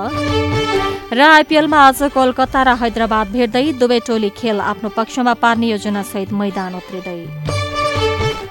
र 1.14 1.20
आइपीएलमा 1.20 1.78
आज 1.78 2.10
कोलकाता 2.10 2.62
र 2.62 2.74
हैदराबाद 2.82 3.26
भेट्दै 3.30 3.66
दुवै 3.78 4.00
टोली 4.02 4.30
खेल 4.34 4.58
आफ्नो 4.64 4.88
पक्षमा 4.98 5.34
पार्ने 5.38 5.66
योजनासहित 5.68 6.32
मैदान 6.34 6.74
उत्रिँदै। 6.74 7.20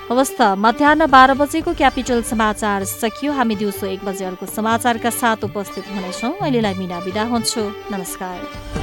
हवस् 0.07 0.35
त 0.39 0.55
मध्याह 0.55 1.11
बाह्र 1.11 1.33
बजेको 1.35 1.73
क्यापिटल 1.75 2.23
समाचार 2.23 2.87
सकियो। 2.93 3.35
हामी 3.35 3.55
दिउँसो 3.57 3.85
एक 3.89 4.05
बजे 4.05 4.25
अर्को 4.25 4.45
समाचारका 4.47 5.09
साथ 5.11 5.43
उपस्थित 5.43 5.91
हुनेछौँ। 5.91 6.33
अहिलेलाई 6.39 6.75
मिना 6.79 7.03
बिदा 7.03 7.23
हुन्छु। 7.27 7.61
नमस्कार। 7.91 8.82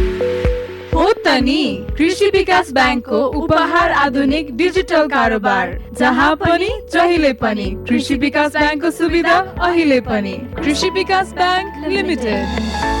हो 0.93 1.11
त 1.25 1.33
कृषि 1.97 2.25
विकास 2.33 2.71
ब्याङ्कको 2.73 3.19
उपहार 3.41 3.91
आधुनिक 4.05 4.55
डिजिटल 4.57 5.07
कारोबार 5.07 5.77
जहाँ 5.99 6.35
पनि 6.35 6.69
जहिले 6.93 7.33
पनि 7.43 7.69
कृषि 7.89 8.15
विकास 8.23 8.51
ब्याङ्कको 8.57 8.91
सुविधा 8.91 9.37
अहिले 9.67 9.99
पनि। 10.09 10.33
कृषि 10.63 10.89
विकास 10.89 11.33
ब्याङ्क 11.33 11.87
लिमिटेड। 11.87 13.00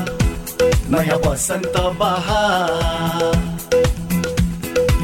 नयाँ 0.91 1.17
वसन्त 1.25 1.75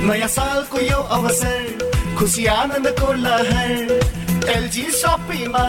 नयाँ 0.07 0.27
सालको 0.35 0.79
यो 0.79 0.99
अवसर 1.17 2.15
खुसी 2.19 2.45
आनन्दको 2.51 3.07
लहर 3.23 4.49
एलजी 4.55 4.85
सपिङमा 4.99 5.65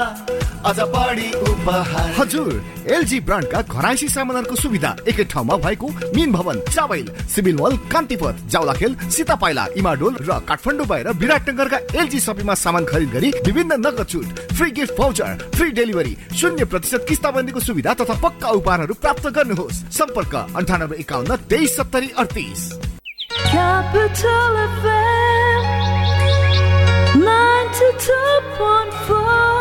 अझ 0.66 0.78
बढी 0.94 1.28
उपहार। 1.42 2.10
हजुर 2.18 2.52
एलजी 2.90 3.18
ब्रान्डका 3.20 3.60
घराइसी 3.62 4.08
सामानहरूको 4.08 4.56
सुविधा 4.56 4.96
एकै 5.08 5.24
ठाउँमा 5.24 5.56
भएको 5.64 5.88
mean 6.16 6.32
Bhawan 6.32 6.60
Chabahil 6.70 7.08
civil 7.34 7.56
mall 7.60 7.76
Kantipath 7.92 8.34
Jawalakhel 8.50 8.96
Sitapaila 9.16 9.66
Imadol 9.78 10.14
र 10.20 10.38
काठमाडौँ 10.48 10.86
बाहिर 10.86 11.08
विराटनगरका 11.22 11.78
एलजी 11.94 12.20
सपीमा 12.20 12.54
सामान 12.56 12.84
खरिद 12.84 13.10
गरी 13.12 13.30
विभिन्न 13.46 13.72
नगद 13.86 14.06
छुट 14.08 14.26
free 14.56 14.70
gift 14.78 14.94
voucher 14.98 15.34
free 15.54 15.70
delivery 15.78 16.14
शून्य 16.40 16.64
प्रतिशत 16.64 17.02
किस्ताबन्दीको 17.08 17.60
सुविधा 17.60 17.94
तथा 17.94 18.14
पक्का 18.20 18.48
उपहारहरू 18.58 18.94
प्राप्त 19.02 19.26
गर्नुहोस्। 19.36 19.82
सम्पर्क 19.98 20.34
अन्ठानब्बे 20.56 20.96
एकाउन्न 21.00 21.36
तेइस 21.50 21.76
सत्तरी 21.76 22.08
अडतिस। 22.18 22.60
Capital 23.48 24.52
FM 24.64 25.62
92.4 27.22 29.57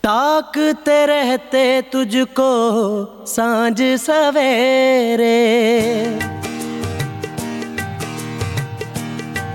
ताकते 0.07 0.97
रहते 1.13 1.63
तुझको 1.93 2.51
सांझ 3.35 3.79
सवेरे 4.07 5.39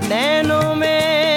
नैनों 0.09 0.69
में 0.81 1.28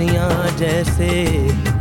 में 0.00 0.56
जैसे 0.56 1.08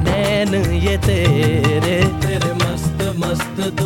नैन 0.03 0.55
ये 0.55 0.97
तेरे। 0.97 1.95
तेरे 2.23 2.53
मस्त 2.53 2.99
मस्त 3.19 3.78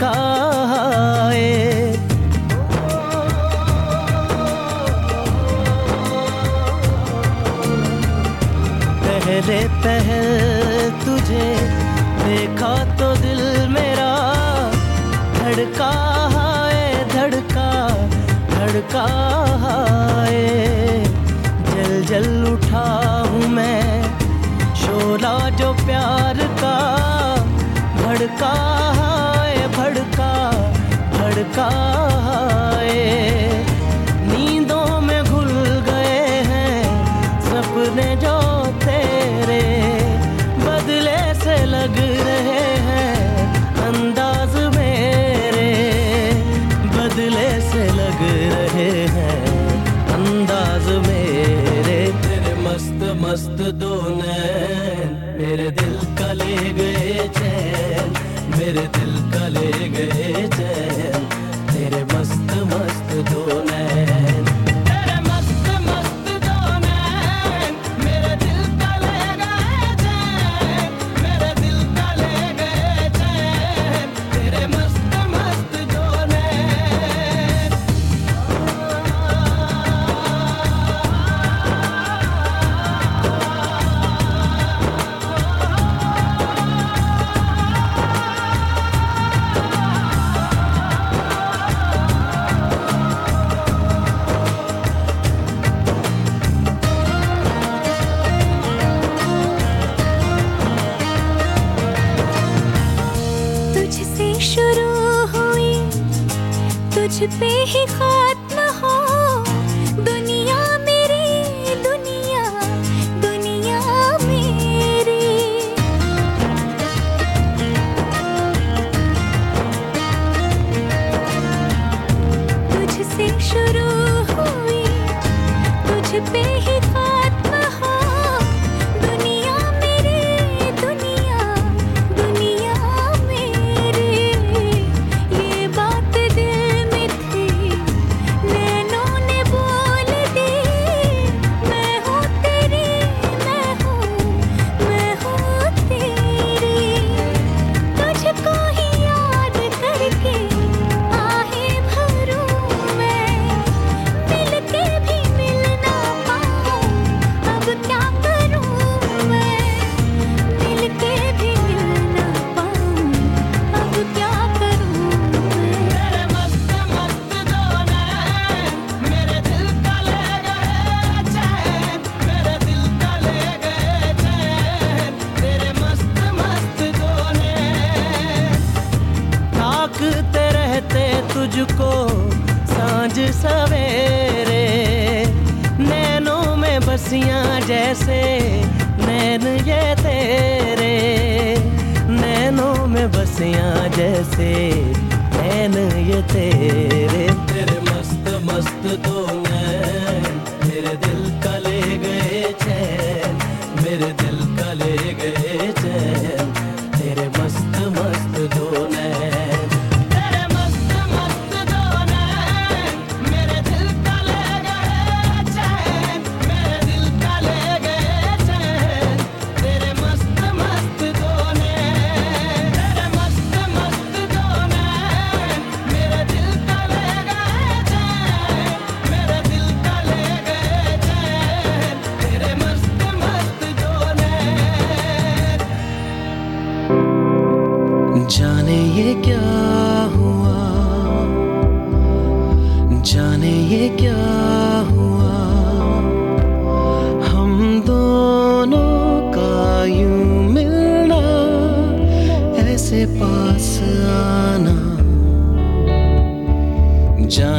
का 0.00 0.35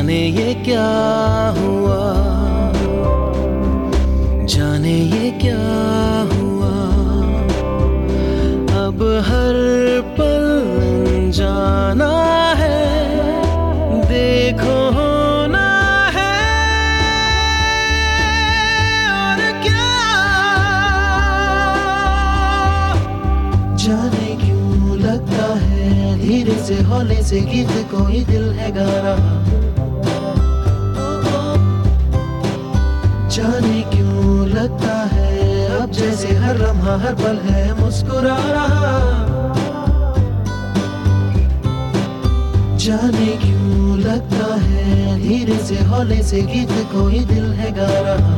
जाने 0.07 0.27
ये 0.31 0.53
क्या 0.63 0.83
हुआ? 1.55 2.03
जाने 4.47 4.93
ये 4.93 5.31
क्या 5.41 5.63
हुआ? 6.31 6.69
अब 8.83 9.03
हर 9.27 9.57
पल 10.17 10.45
जाना 11.35 12.11
है, 12.55 12.79
देखो 14.07 14.77
होना 14.97 15.67
है। 16.15 16.31
और 19.11 19.43
क्या? 19.65 19.89
जाने 23.75 24.29
क्यों 24.45 24.97
लगता 24.99 25.53
है, 25.65 26.17
धीरे 26.21 26.57
से 26.63 26.81
हौले 26.83 27.21
से 27.23 27.41
गीत 27.51 27.75
कोई 27.91 28.23
दिल 28.31 28.51
है 28.53 28.71
गा 28.71 28.89
रहा 29.01 29.36
जैसे 36.17 36.35
हर 36.35 36.57
लम्हा, 36.57 36.93
हर 36.97 37.13
पल 37.15 37.35
है, 37.45 37.63
मुस्कुरा 37.79 38.35
रहा। 38.45 38.91
जाने 42.75 43.27
क्यों 43.37 43.97
लगता 43.99 44.47
है, 44.55 45.19
धीरे 45.21 45.57
से 45.57 45.75
हौले 45.83 46.21
से 46.23 46.41
गीत 46.41 46.71
कोई 46.93 47.19
दिल 47.25 47.51
है 47.53 47.71
गा 47.71 47.89
रहा। 48.07 48.33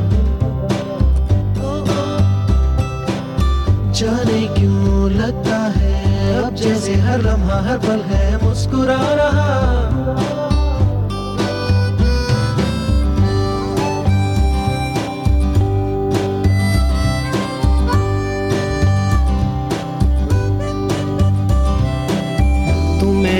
जाने 3.92 4.42
क्यों 4.58 5.10
लगता 5.10 5.58
है, 5.76 6.44
अब 6.44 6.54
जैसे 6.54 6.94
हर 7.00 7.22
लम्हा, 7.22 7.60
हर 7.62 7.78
पल 7.78 8.02
है, 8.12 8.44
मुस्कुरा 8.44 9.00
रहा। 9.14 9.89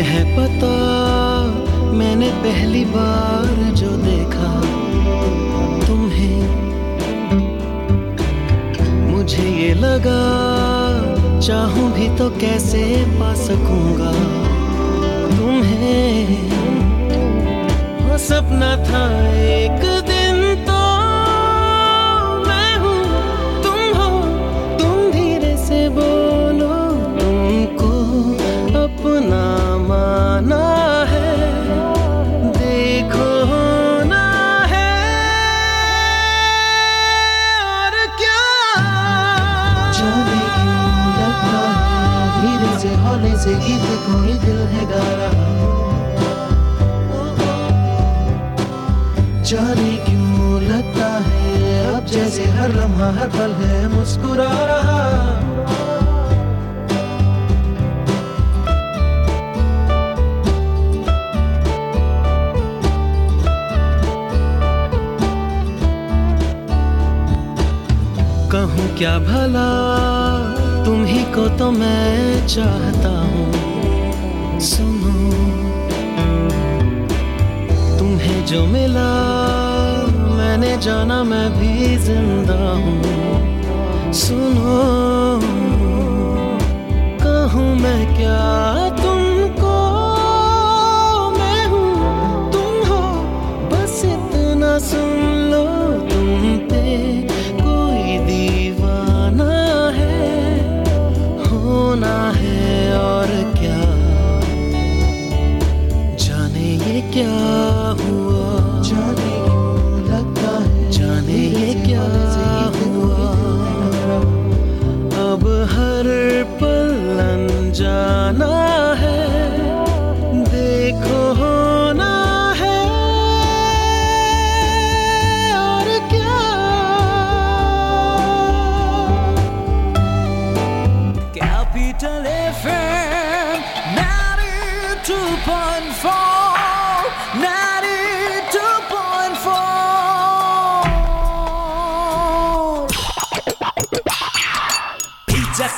तुम्हें 0.01 0.17
है 0.17 0.25
पता, 0.37 0.69
मैंने 1.93 2.29
पहली 2.43 2.85
बार 2.85 3.49
जो 3.77 3.91
देखा 3.97 4.53
तुम्हें। 5.87 6.41
मुझे 9.11 9.49
ये 9.51 9.75
लगा, 9.75 10.23
चाहूँ 11.41 11.93
भी 11.93 12.09
तो 12.19 12.31
कैसे 12.41 12.83
पा 13.21 13.33
सकूँगा 13.45 14.13
तुम्हें। 15.37 16.49
हाँ, 18.01 18.19
सपना 18.19 18.77
था 18.85 19.05
एक 19.37 20.10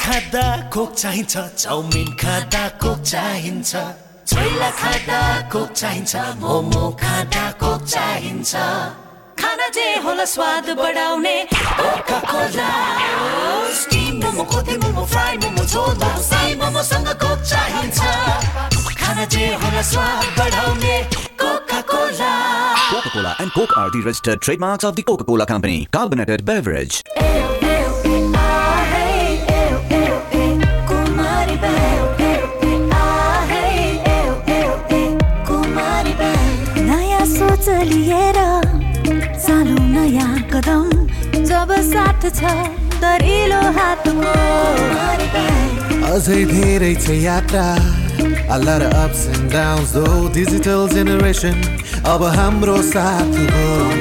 खाँदा 0.02 0.70
कोक 0.72 0.90
चाहिन्छ 0.94 1.36
चाउमिन 1.62 2.08
खाँदा 2.20 2.62
कोक 2.82 3.00
चाहिन्छ। 3.02 3.72
छोइला 4.30 4.70
खाँदा 4.80 5.20
कोक 5.52 5.70
चाहिन्छ 5.72 6.14
मोमो 6.40 6.84
खाँदा 7.02 7.44
कोक 7.62 7.82
चाहिन्छ। 7.94 8.52
खाना 9.40 9.68
जे 9.76 9.86
होला 10.04 10.24
स्वाद 10.34 10.66
बढाउने 10.80 11.36
Coca 11.80 12.18
Cola 12.30 12.70
steam 13.80 14.14
momo 14.24 14.44
kothey 14.52 14.76
momo 14.82 15.04
fry 15.12 15.36
momo 15.42 15.64
झोल 15.72 16.02
साई 16.30 16.54
मोमोसँग 16.60 17.08
कोक 17.22 17.40
चाहिन्छ। 17.52 18.00
खाना 19.12 19.24
जे 19.32 19.46
होला 19.60 19.80
स्वाद 19.84 20.24
बढाउने 20.38 20.96
Coca 21.40 21.80
Cola 21.92 22.32
Coca-Cola 22.92 23.32
and 23.40 23.52
Coke 23.52 23.76
are 23.76 23.90
the 23.90 24.00
registered 24.06 24.40
trademarks 24.40 24.84
of 24.84 24.96
the 24.96 25.02
Coca-Cola 25.02 25.46
Company. 25.46 25.86
Carbonated 25.96 26.44
beverage. 26.44 27.02
Kumari 30.90 31.56
Kumari 35.48 36.14
नयाँ 36.88 37.24
सोच 37.36 37.68
लिएर 37.92 38.38
चालु 39.46 39.78
नयाँ 39.94 40.34
कदम 40.52 40.86
जब 41.50 41.74
साथ 41.92 42.30
छ 42.38 42.54
दरिलो 43.02 43.62
हातको 43.80 44.36
अझै 46.12 46.44
धेरै 46.54 46.94
छ 47.02 47.20
यात्रा 47.26 47.66
A 48.54 48.58
lot 48.58 48.82
of 48.82 48.92
ups 48.92 49.28
and 49.28 49.50
downs 49.50 49.92
though 49.92 50.28
Digital 50.28 50.86
generation 50.86 51.56
अब 52.12 52.24
हाम्रो 52.36 52.76
साथ 52.92 53.38
हो 53.54 53.92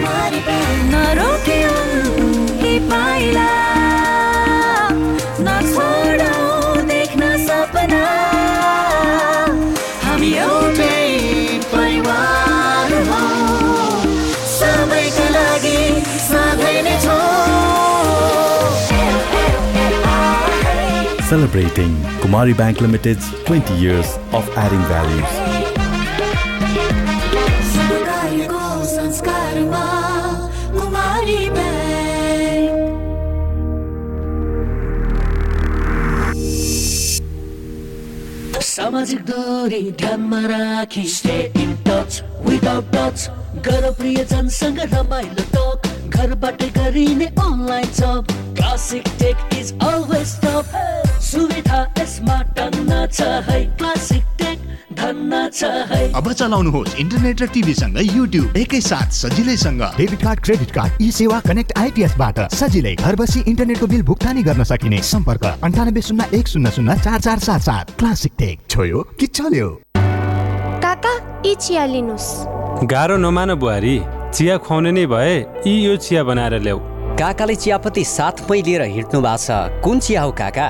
Celebrating 21.51 21.91
Kumari 22.23 22.55
Bank 22.55 22.79
Limited's 22.79 23.29
20 23.43 23.73
years 23.73 24.07
of 24.31 24.47
adding 24.55 24.79
values. 24.87 25.31
सामाजिक 38.63 39.21
दूरी 39.25 39.81
ध्यानमा 39.99 40.39
राखी 40.47 41.03
stay 41.15 41.37
in 41.61 41.75
touch 41.87 42.21
without 42.47 42.95
touch 42.95 43.29
गर 43.67 43.91
प्रियजनसँग 43.99 44.79
रमाइलो 44.93 45.43
टक 45.55 45.90
घरबाटै 46.11 46.69
गरिने 46.77 47.25
online 47.39 47.87
job. 47.95 48.25
Classic 48.55 49.07
tech 49.19 49.37
is 49.59 49.73
always 49.81 50.35
top 50.41 50.65
सुविधा 51.21 51.79
यसमा 51.99 52.41
टन्न 52.57 53.05
छ 53.07 53.21
है। 53.47 53.59
क्लासिक 53.77 54.23
टेक 54.39 54.59
धन्न 54.99 55.47
छ 55.49 55.63
है। 55.89 56.01
अब 56.13 56.31
चलाउनुहोस् 56.31 56.95
इन्टरनेट 56.99 57.41
र 57.41 57.47
टिभीसँग 57.47 57.97
युट्युब 58.03 58.57
एकैसाथ 58.57 59.09
सजिलैसँग। 59.13 59.81
Debit 59.97 60.21
card 60.21 60.39
credit 60.43 60.71
card 60.71 61.01
eSewa 61.11 61.39
connect 61.47 61.77
आइपिएसबाट 61.79 62.39
सजिलै 62.53 62.95
घर 62.95 63.15
बसी 63.15 63.39
इन्टरनेटको 63.47 63.87
बिल 63.87 64.03
भुक्तानी 64.03 64.43
गर्न 64.43 64.63
सकिने। 64.63 65.01
सम्पर्क 65.01 65.45
अन्ठानब्बे 65.63 66.01
शून्य 66.01 66.29
एक 66.33 66.47
शून्य 66.47 66.71
शून्य 66.71 66.95
चार 67.03 67.19
चार 67.19 67.39
सात 67.39 67.61
सात। 67.61 67.97
क्लासिक 67.99 68.33
टेक 68.39 68.59
छोयो 68.69 69.01
कि 69.19 69.27
चल्यो? 69.27 69.69
काका 70.85 71.13
यी 71.45 71.55
चिया 71.55 71.85
लिनुहोस्। 71.85 72.29
गाह्रो 72.91 73.17
नमान 73.17 73.53
बुहारी। 73.55 73.99
चिया 74.33 74.55
खुवाउने 74.57 74.91
नै 74.91 75.05
भए 75.11 75.31
यी 75.67 75.73
यो 75.85 75.95
चिया 76.03 76.23
बनाएर 76.23 76.53
ल्याऊ। 76.63 76.79
काकाले 77.19 77.55
चियापत्ती 77.55 78.03
साथमै 78.07 78.59
लिएर 78.67 78.81
हिँड्नु 78.95 79.19
भएको 79.21 79.37
छ। 79.37 79.83
कुन 79.83 79.99
चिया 79.99 80.21
हो 80.21 80.31
काका? 80.31 80.67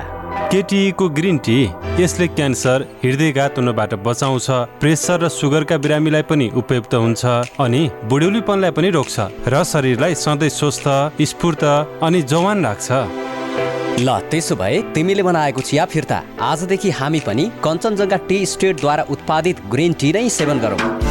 केटीको 0.52 1.06
ग्रिन 1.18 1.38
टी 1.46 1.58
यसले 2.00 2.28
क्यान्सर 2.34 2.86
हृदयघात 3.04 3.58
हुनबाट 3.58 3.94
बचाउँछ 4.02 4.48
प्रेसर 4.82 5.20
र 5.22 5.30
सुगरका 5.30 5.78
बिरामीलाई 5.78 6.24
पनि 6.26 6.48
उपयुक्त 6.58 6.94
हुन्छ 6.96 7.22
अनि 7.62 7.82
बुढ्यौलीपनलाई 8.10 8.72
पनि 8.74 8.90
रोक्छ 8.98 9.16
र 9.46 9.64
शरीरलाई 9.64 10.16
सधैँ 10.18 10.50
स्वस्थ 10.50 10.88
स्फूर्त 11.22 11.64
अनि 12.02 12.22
जवान 12.34 12.66
राख्छ। 12.66 12.90
ल 14.02 14.10
त्यसो 14.32 14.56
भए 14.58 14.82
तिमीले 14.96 15.24
बनाएको 15.24 15.62
चिया 15.62 15.86
फिर्ता। 15.86 16.18
आजदेखि 16.42 16.90
हामी 16.98 17.20
पनि 17.30 17.46
कञ्चनजङ्घा 17.62 18.18
टी 18.26 18.46
स्टेटद्वारा 18.48 19.04
उत्पादित 19.14 19.58
ग्रिन 19.70 19.94
टी 19.94 20.12
नै 20.14 20.28
सेवन 20.40 20.60
गरौँ। 20.66 21.11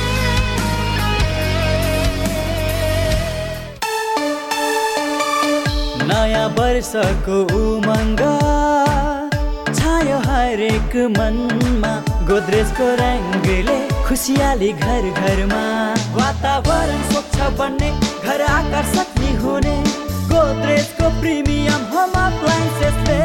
वर्षको 6.57 7.37
उमङ्ग। 7.59 8.21
छायो 9.77 10.17
हरेक 10.27 10.95
मनमा 11.17 11.93
गोद्रेजको 12.29 12.87
रङ्गले 13.01 13.77
खुसियाली 14.07 14.71
घर 14.73 15.03
घरमा। 15.21 15.63
वातावरण 16.17 17.01
स्वच्छ 17.11 17.37
बन्ने 17.59 17.91
घर 18.25 18.41
आकर्षक 18.49 19.19
नि 19.19 19.31
हुने। 19.43 19.75
गोद्रेजको 20.31 21.09
प्रिमियम 21.21 21.81
होम 21.93 22.11
अप्लायन्सेसले 22.25 23.21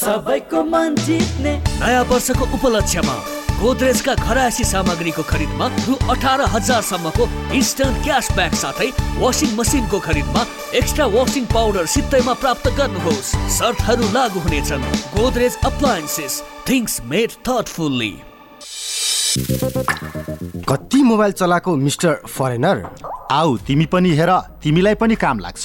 सबैको 0.00 0.62
मन 0.72 0.94
जित्ने। 1.06 1.56
नयाँ 1.80 2.04
वर्षको 2.10 2.44
उपलक्ष्यमा 2.56 3.16
गोदरेजका 3.60 4.14
घरायसी 4.20 4.64
सामग्रीको 4.64 5.22
खरिदमा 5.28 5.66
रु 5.88 5.94
अठार 6.12 6.40
हजारसम्मको 6.54 7.24
इन्स्टन्ट 7.56 7.96
क्यासब्याक 8.04 8.54
साथै 8.62 8.88
वासिङ 9.20 9.50
मसिनको 9.58 9.98
खरिदमा 10.06 10.42
एक्स्ट्रा 10.80 11.06
वासिङ 11.16 11.44
पाउडर 11.54 11.86
सित्तैमा 11.94 12.34
प्राप्त 12.42 12.66
गर्नुहोस्। 12.78 13.32
शर्तहरू 13.56 14.06
लागू 14.12 14.38
हुनेछन्। 14.44 14.84
Godrej 15.16 15.54
appliances 15.70 16.32
things 16.68 17.00
made 17.10 17.30
thoughtfully 17.48 18.12
कति 20.68 21.02
मोबाइल 21.02 21.32
चलाएको 21.40 21.76
मिस्टर 21.76 22.12
फरेनर? 22.28 22.78
आऊ 23.32 23.56
तिमी 23.66 23.86
पनि 23.92 24.10
हेर 24.20 24.32
तिमीलाई 24.62 24.94
पनि 25.00 25.14
काम 25.24 25.38
लाग्छ। 25.40 25.64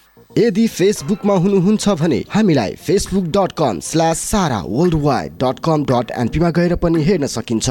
यदि 0.37 0.67
फेसबुकमा 0.67 1.33
हुनुहुन्छ 1.43 1.89
भने 1.99 2.17
हामीलाई 2.33 2.75
Facebook 2.83 3.23
dot 3.37 3.51
com 3.57 3.79
slash 3.83 4.19
Sara 4.27 4.59
world 4.67 4.95
wide 5.03 5.33
dot 5.43 5.59
com 5.65 5.83
dot 5.85 6.11
एनपीमा 6.19 6.49
गएर 6.57 6.75
पनि 6.83 7.03
हेर्न 7.03 7.27
सकिन्छ। 7.33 7.69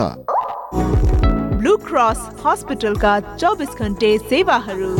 ब्लू 1.56 1.76
क्रस 1.86 2.20
हस्पिटलका 2.44 3.14
चौबिस 3.36 3.80
घन्टे 3.80 4.12
सेवाहरू। 4.28 4.90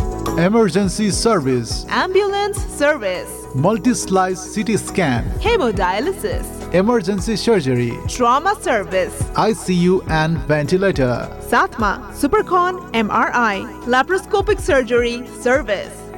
Emergency 0.47 1.11
service 1.13 1.77
ambulance 2.01 2.65
service 2.79 3.57
multi 3.67 3.95
slice 4.07 4.49
CT 4.55 4.77
scan 4.79 5.31
haemodialysis 5.47 6.75
emergency 6.83 7.37
surgery 7.47 7.91
trauma 8.17 8.53
service 8.65 9.25
ICU 9.39 10.01
and 10.25 10.39
ventilator 10.49 11.41
साथमा 11.51 11.97
सुपरकन 12.21 12.85
MRI 12.99 13.65
laparoscopic 13.89 14.61
surgery 14.71 15.17
service 15.45 16.00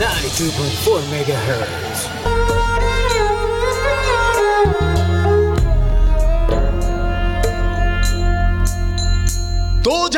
92.4 0.00 1.02
megahertz. 1.10 2.08
तो 9.84 10.08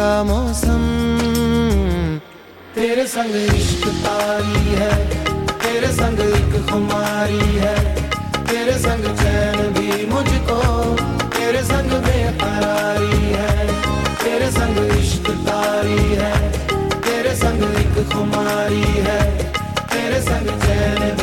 का 0.00 0.22
मौसम। 0.24 0.82
तेरे 2.74 3.06
संग 3.06 3.34
इश्क 3.56 3.82
तारी 4.04 4.62
है, 4.78 4.92
तेरे 5.64 5.90
संग 5.92 6.20
एक 6.20 6.54
खुमारी 6.70 7.48
है। 7.56 7.74
तेरे 8.48 8.76
संग 8.78 9.04
चैन 9.18 9.58
भी 9.76 10.06
मुझको, 10.06 10.58
तेरे 11.36 11.62
संग 11.62 11.92
बेकरारी 12.06 13.20
है। 13.34 13.66
तेरे 14.24 14.50
संग 14.50 14.78
इश्क 14.96 15.30
तारी 15.48 16.08
है, 16.22 16.34
तेरे 17.00 17.34
संग 17.36 17.62
एक 17.82 17.96
खुमारी 18.12 18.84
है। 19.08 19.20
तेरे 19.92 20.22
संग 20.22 20.48
चैन 20.64 21.19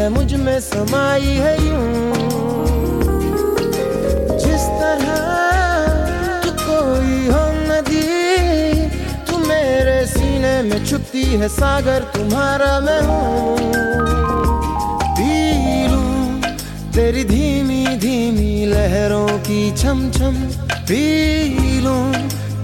है 0.00 0.08
मुझमें 0.08 0.60
समाई 0.60 1.32
है 1.44 1.54
यूँ। 1.66 1.86
जिस 4.38 4.64
तरह 4.80 5.12
तू 6.42 6.50
कोई 6.60 7.26
हो 7.28 7.44
नदी, 7.68 8.04
तू 9.26 9.38
मेरे 9.38 10.06
सीने 10.06 10.62
में 10.62 10.84
छुपती 10.86 11.24
है 11.24 11.48
सागर, 11.48 12.00
तुम्हारा 12.16 12.80
मैं 12.80 13.00
हूँ। 13.02 13.58
तेरी 16.94 17.22
धीमी 17.24 17.84
धीमी 17.98 18.66
लहरों 18.66 19.28
की 19.38 19.76
छम 19.76 20.10
छम 20.10 20.34
पी 20.88 21.80
लूँ 21.80 22.12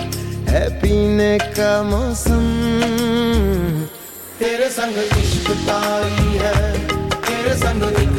पीने 1.22 1.38
का 1.54 1.72
मौसम। 1.84 2.46
तेरे 4.40 4.70
संग 4.70 4.98
इश्क 4.98 5.50
तारी 5.68 6.38
है 6.42 6.62
तेरे 7.26 7.54
संग 7.58 7.84
एक 8.02 8.18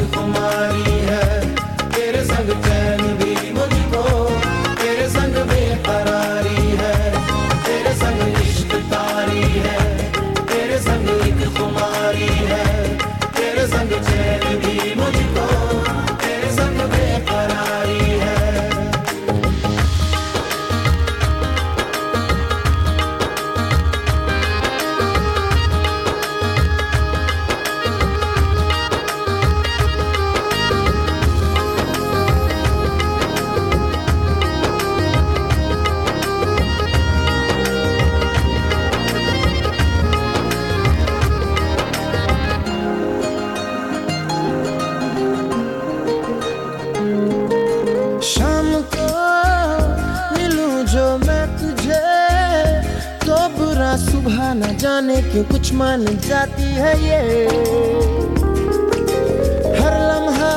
कुछ 55.73 56.15
जाती 56.27 56.63
है 56.63 56.93
ये। 57.03 57.47
हर 59.79 59.95
लम्हा, 60.01 60.51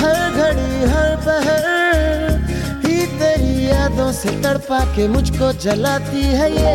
हर 0.00 0.18
घड़ी, 0.36 0.84
हर 0.92 1.16
पहर 1.16 1.66
ही 2.86 3.06
तेरी 3.06 3.70
यादों 3.70 4.12
से 4.12 4.30
तड़पा 4.42 4.80
के 4.96 5.08
मुझको 5.08 5.52
जलाती 5.52 6.22
है 6.22 6.50
ये। 6.52 6.74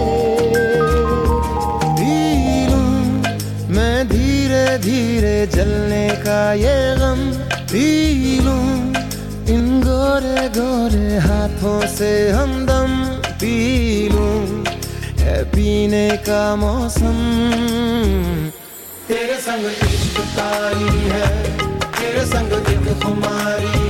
लूँ 2.67 3.22
मैं 3.76 4.07
धीरे 4.07 4.78
धीरे 4.78 5.47
जलने 5.47 6.07
का 6.09 6.53
ये 6.53 6.95
गम। 6.95 7.32
पी 7.72 8.39
इन 9.55 9.82
गोरे 9.82 10.47
गोरे 10.49 11.17
हाथों 11.17 11.80
से 11.88 12.30
हमदम। 12.30 13.05
पी 13.39 14.09
लूँ 14.09 14.59
है 15.30 15.44
पीने 15.46 16.10
का 16.26 16.44
मौसम। 16.56 17.18
तेरे 19.08 19.38
संग 19.40 19.66
इश्क 19.66 20.20
तारी 20.38 20.98
है 21.10 21.28
तेरे 21.98 22.26
संग 22.26 22.54
दिल 22.68 22.94
खुमारी 23.04 23.89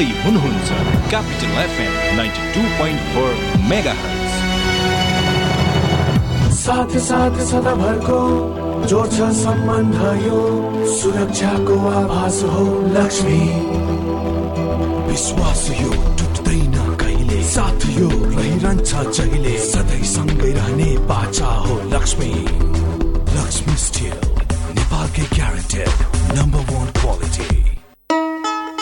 सुन्दै 0.00 0.20
हुनुहुन्छ 0.24 0.68
capital 1.10 1.56
FM 1.62 1.92
ninety 2.16 2.42
two 2.52 2.60
point 2.76 3.00
four 3.12 3.32
mega 3.70 3.94
साथ 6.56 6.92
साथ 7.08 7.34
सदाभरको 7.50 8.20
जोड्छ 8.90 9.18
सम्बन्ध 9.40 9.98
यो 10.24 10.38
सुरक्षाको 10.96 11.76
आभास 11.90 12.38
हो 12.52 12.64
लक्ष्मी। 12.96 13.40
विश्वास 15.10 15.62
यो 15.80 15.90
टुट्दैन 16.18 16.76
कहिले? 17.02 17.42
साथ 17.52 17.80
यो 17.98 18.08
रहिरहन्छ 18.08 18.90
जहिले? 19.18 19.54
सधैँ 19.68 20.04
सँगै 20.14 20.52
रहने 20.58 20.90
बाचा 21.10 21.50
हो 21.66 21.80
लक्ष्मी। 21.94 22.32
लक्ष्मी 23.36 23.76
स्टिल 23.86 24.16
नेपालकै 24.76 25.26
ग्यारेन्टेड 25.36 25.92
नम्बर 26.38 26.64
वान 26.72 26.79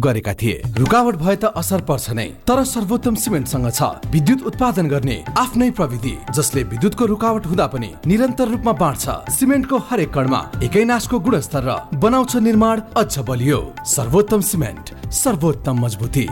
गरेका 0.00 0.32
थिए। 0.34 0.62
रुकावट 0.78 1.14
भए 1.16 1.36
त 1.36 1.44
असर 1.56 1.80
पर्छ 1.88 2.10
नै 2.10 2.28
तर 2.46 2.62
सर्वोत्तम 2.64 3.14
सिमेन्टसँग 3.14 3.70
छ। 3.70 3.82
विद्युत 4.10 4.42
उत्पादन 4.46 4.86
गर्ने 4.88 5.16
आफ्नै 5.38 5.70
प्रविधि 5.70 6.14
जसले 6.30 6.62
विद्युतको 6.72 7.04
रुकावट 7.06 7.46
हुँदा 7.46 7.66
पनि 7.66 7.90
निरन्तर 8.06 8.48
रूपमा 8.48 8.72
बाँड्छ। 8.74 9.04
सिमेन्टको 9.30 9.76
हरेक 9.90 10.10
कणमा 10.14 10.40
एकै 10.62 10.84
नासको 10.84 11.18
गुणस्तर 11.20 11.62
र 11.64 11.70
बनाउँछ 11.98 12.36
निर्माण 12.36 12.80
अझ 12.96 13.18
बलियो। 13.18 13.60
सर्वोत्तम 13.86 14.40
सिमेन्ट 14.40 14.86
सर्वोत्तम 15.12 15.76
मजबुती। 15.84 16.26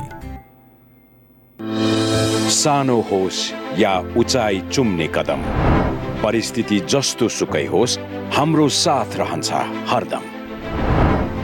सानो 2.52 3.00
होस् 3.10 3.40
या 3.78 3.92
उचाइ 4.16 4.60
चुम्ने 4.72 5.06
कदम। 5.14 5.40
परिस्थिति 6.22 6.78
जस्तो 6.86 7.28
सुकै 7.28 7.66
होस् 7.66 7.98
हाम्रो 8.34 8.68
साथ 8.68 9.16
रहन्छ 9.16 9.50
हरदम। 9.90 10.31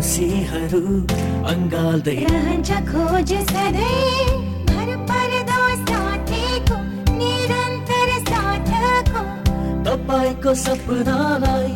खुसीहरू 0.00 0.78
अङ्गाल्दै 1.50 2.12
रहन्छ 2.20 2.76
खोज 2.90 3.32
सधैँ 3.48 4.28
भर 4.68 4.92
पर्दो 5.10 5.64
साथीको 5.80 6.78
निरन्तर 7.18 8.12
साथको 8.28 9.24
तपाईँको 9.88 10.54
सपनालाई 10.62 11.68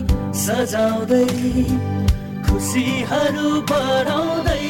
सजाउँदै 0.45 1.21
खुसीहरू 2.49 3.53
बढाउँदै 3.73 4.65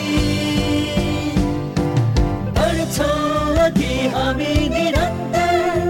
बढ्छौँ 2.58 3.56
अघि 3.68 3.94
हामी 4.16 4.52
निरन्तर 4.76 5.88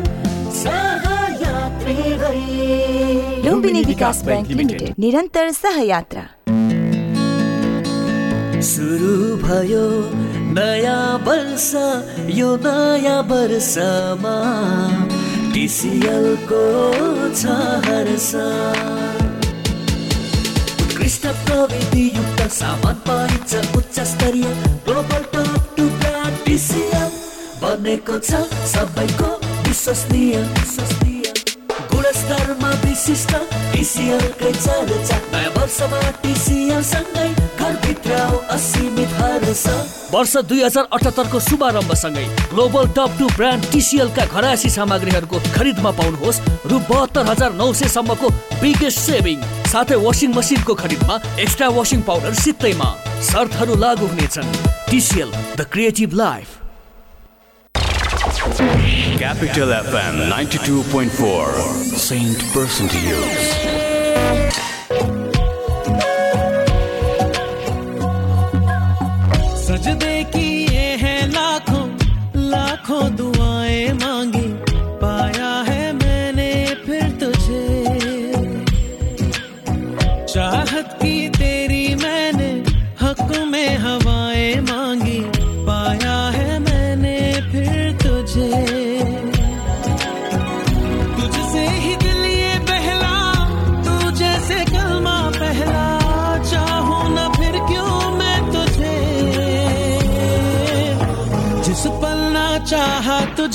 सहयात्री 0.61 1.99
भई 2.23 2.63
लुम्बिनी 3.51 3.85
विकास 3.91 4.25
ब्याङ्क 4.25 4.55
लिमिटेड 4.55 5.05
निरन्तर 5.07 5.53
सहयात्रा 5.65 6.31
सुरु 8.65 9.37
भयो 9.43 9.87
नयाँ 10.57 11.19
वर्ष 11.27 11.71
यो 12.37 12.51
नयाँ 12.65 13.21
वर्षमा 13.31 14.37
टिसिएलको 15.55 16.63
छ 17.41 17.59
हर्ष 17.87 18.31
उत्कृष्ट 20.85 21.27
प्रविधि 21.45 22.07
युक्त 22.17 22.41
सामान 22.59 22.97
पाइन्छ 23.09 23.77
उच्च 23.77 24.01
स्तरीय 24.13 24.49
global 24.89 25.23
top 25.35 25.75
two 25.77 25.85
brand 26.01 26.45
TCL. 26.47 27.11
बनेको 27.63 28.19
छ 28.29 28.45
सबैको 28.75 29.31
विश्वसनीय 29.69 30.37
विश्वसनीय। 30.57 31.14
वर्ष 40.13 40.37
दुई 40.49 40.63
हजार 40.63 40.85
अठहत्तरको 40.93 41.39
शुभारम्भसँगै 41.41 42.25
ग्लोबल 42.53 42.85
टप 42.97 43.11
टू 43.19 43.27
ब्रान्ड 43.37 43.63
टिसिएलका 43.73 44.25
घरायसी 44.27 44.71
सामग्रीहरूको 44.71 45.39
खरिदमा 45.57 45.91
पाउनुहोस् 46.01 46.41
रु 46.71 46.79
बहत्तर 46.91 47.27
हजार 47.27 47.53
नौ 47.61 47.69
सयसम्मको 47.75 48.29
बिगेस्ट 48.63 48.99
सेभिङ 49.01 49.39
साथै 49.73 49.97
वासिङ 50.07 50.31
मसिनको 50.39 50.75
खरिदमा 50.83 51.15
एक्स्ट्रा 51.45 51.69
वासिङ 51.79 52.01
पाउडर 52.09 52.35
सित्तैमा। 52.45 52.89
शर्तहरू 53.31 53.75
लागू 53.85 54.07
हुनेछन्। 54.07 54.49
TCL 54.91 55.31
the 55.57 55.61
creative 55.73 56.11
life. 56.15 56.49
Capital 59.25 59.69
FM 59.69 60.29
92.4 60.29 61.97
Saint 61.97 62.39
Person 62.53 62.87
to 62.89 62.99
Use 63.01 64.64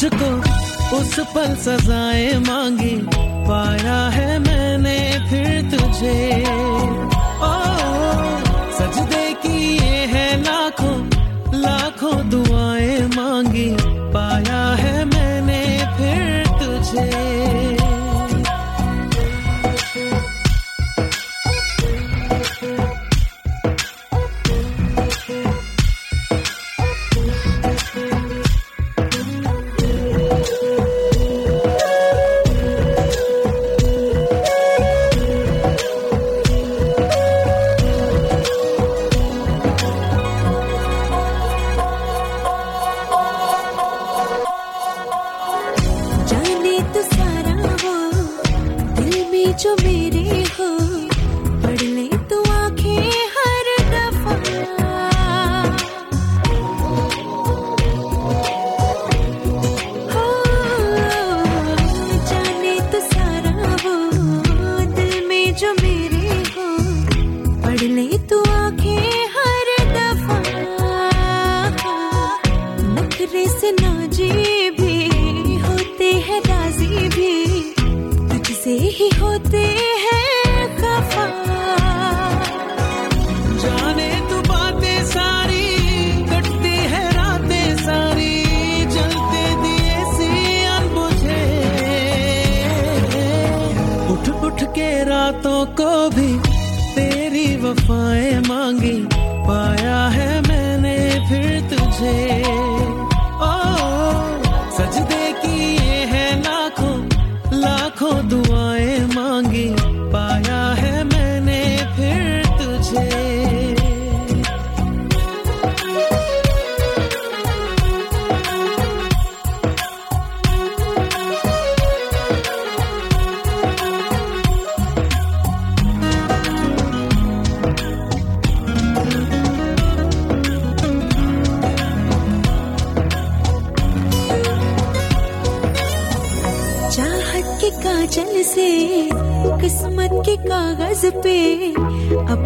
तुझको 0.09 0.97
उस 0.97 1.19
पल 1.19 1.55
सजाए 1.55 2.37
मांगी। 2.37 2.95
पाया 3.49 4.09
है 4.09 4.39
मैंने 4.39 5.29
फिर 5.29 5.61
तुझे। 5.61 6.78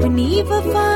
अपनी 0.04 0.42
वफा 0.48 0.93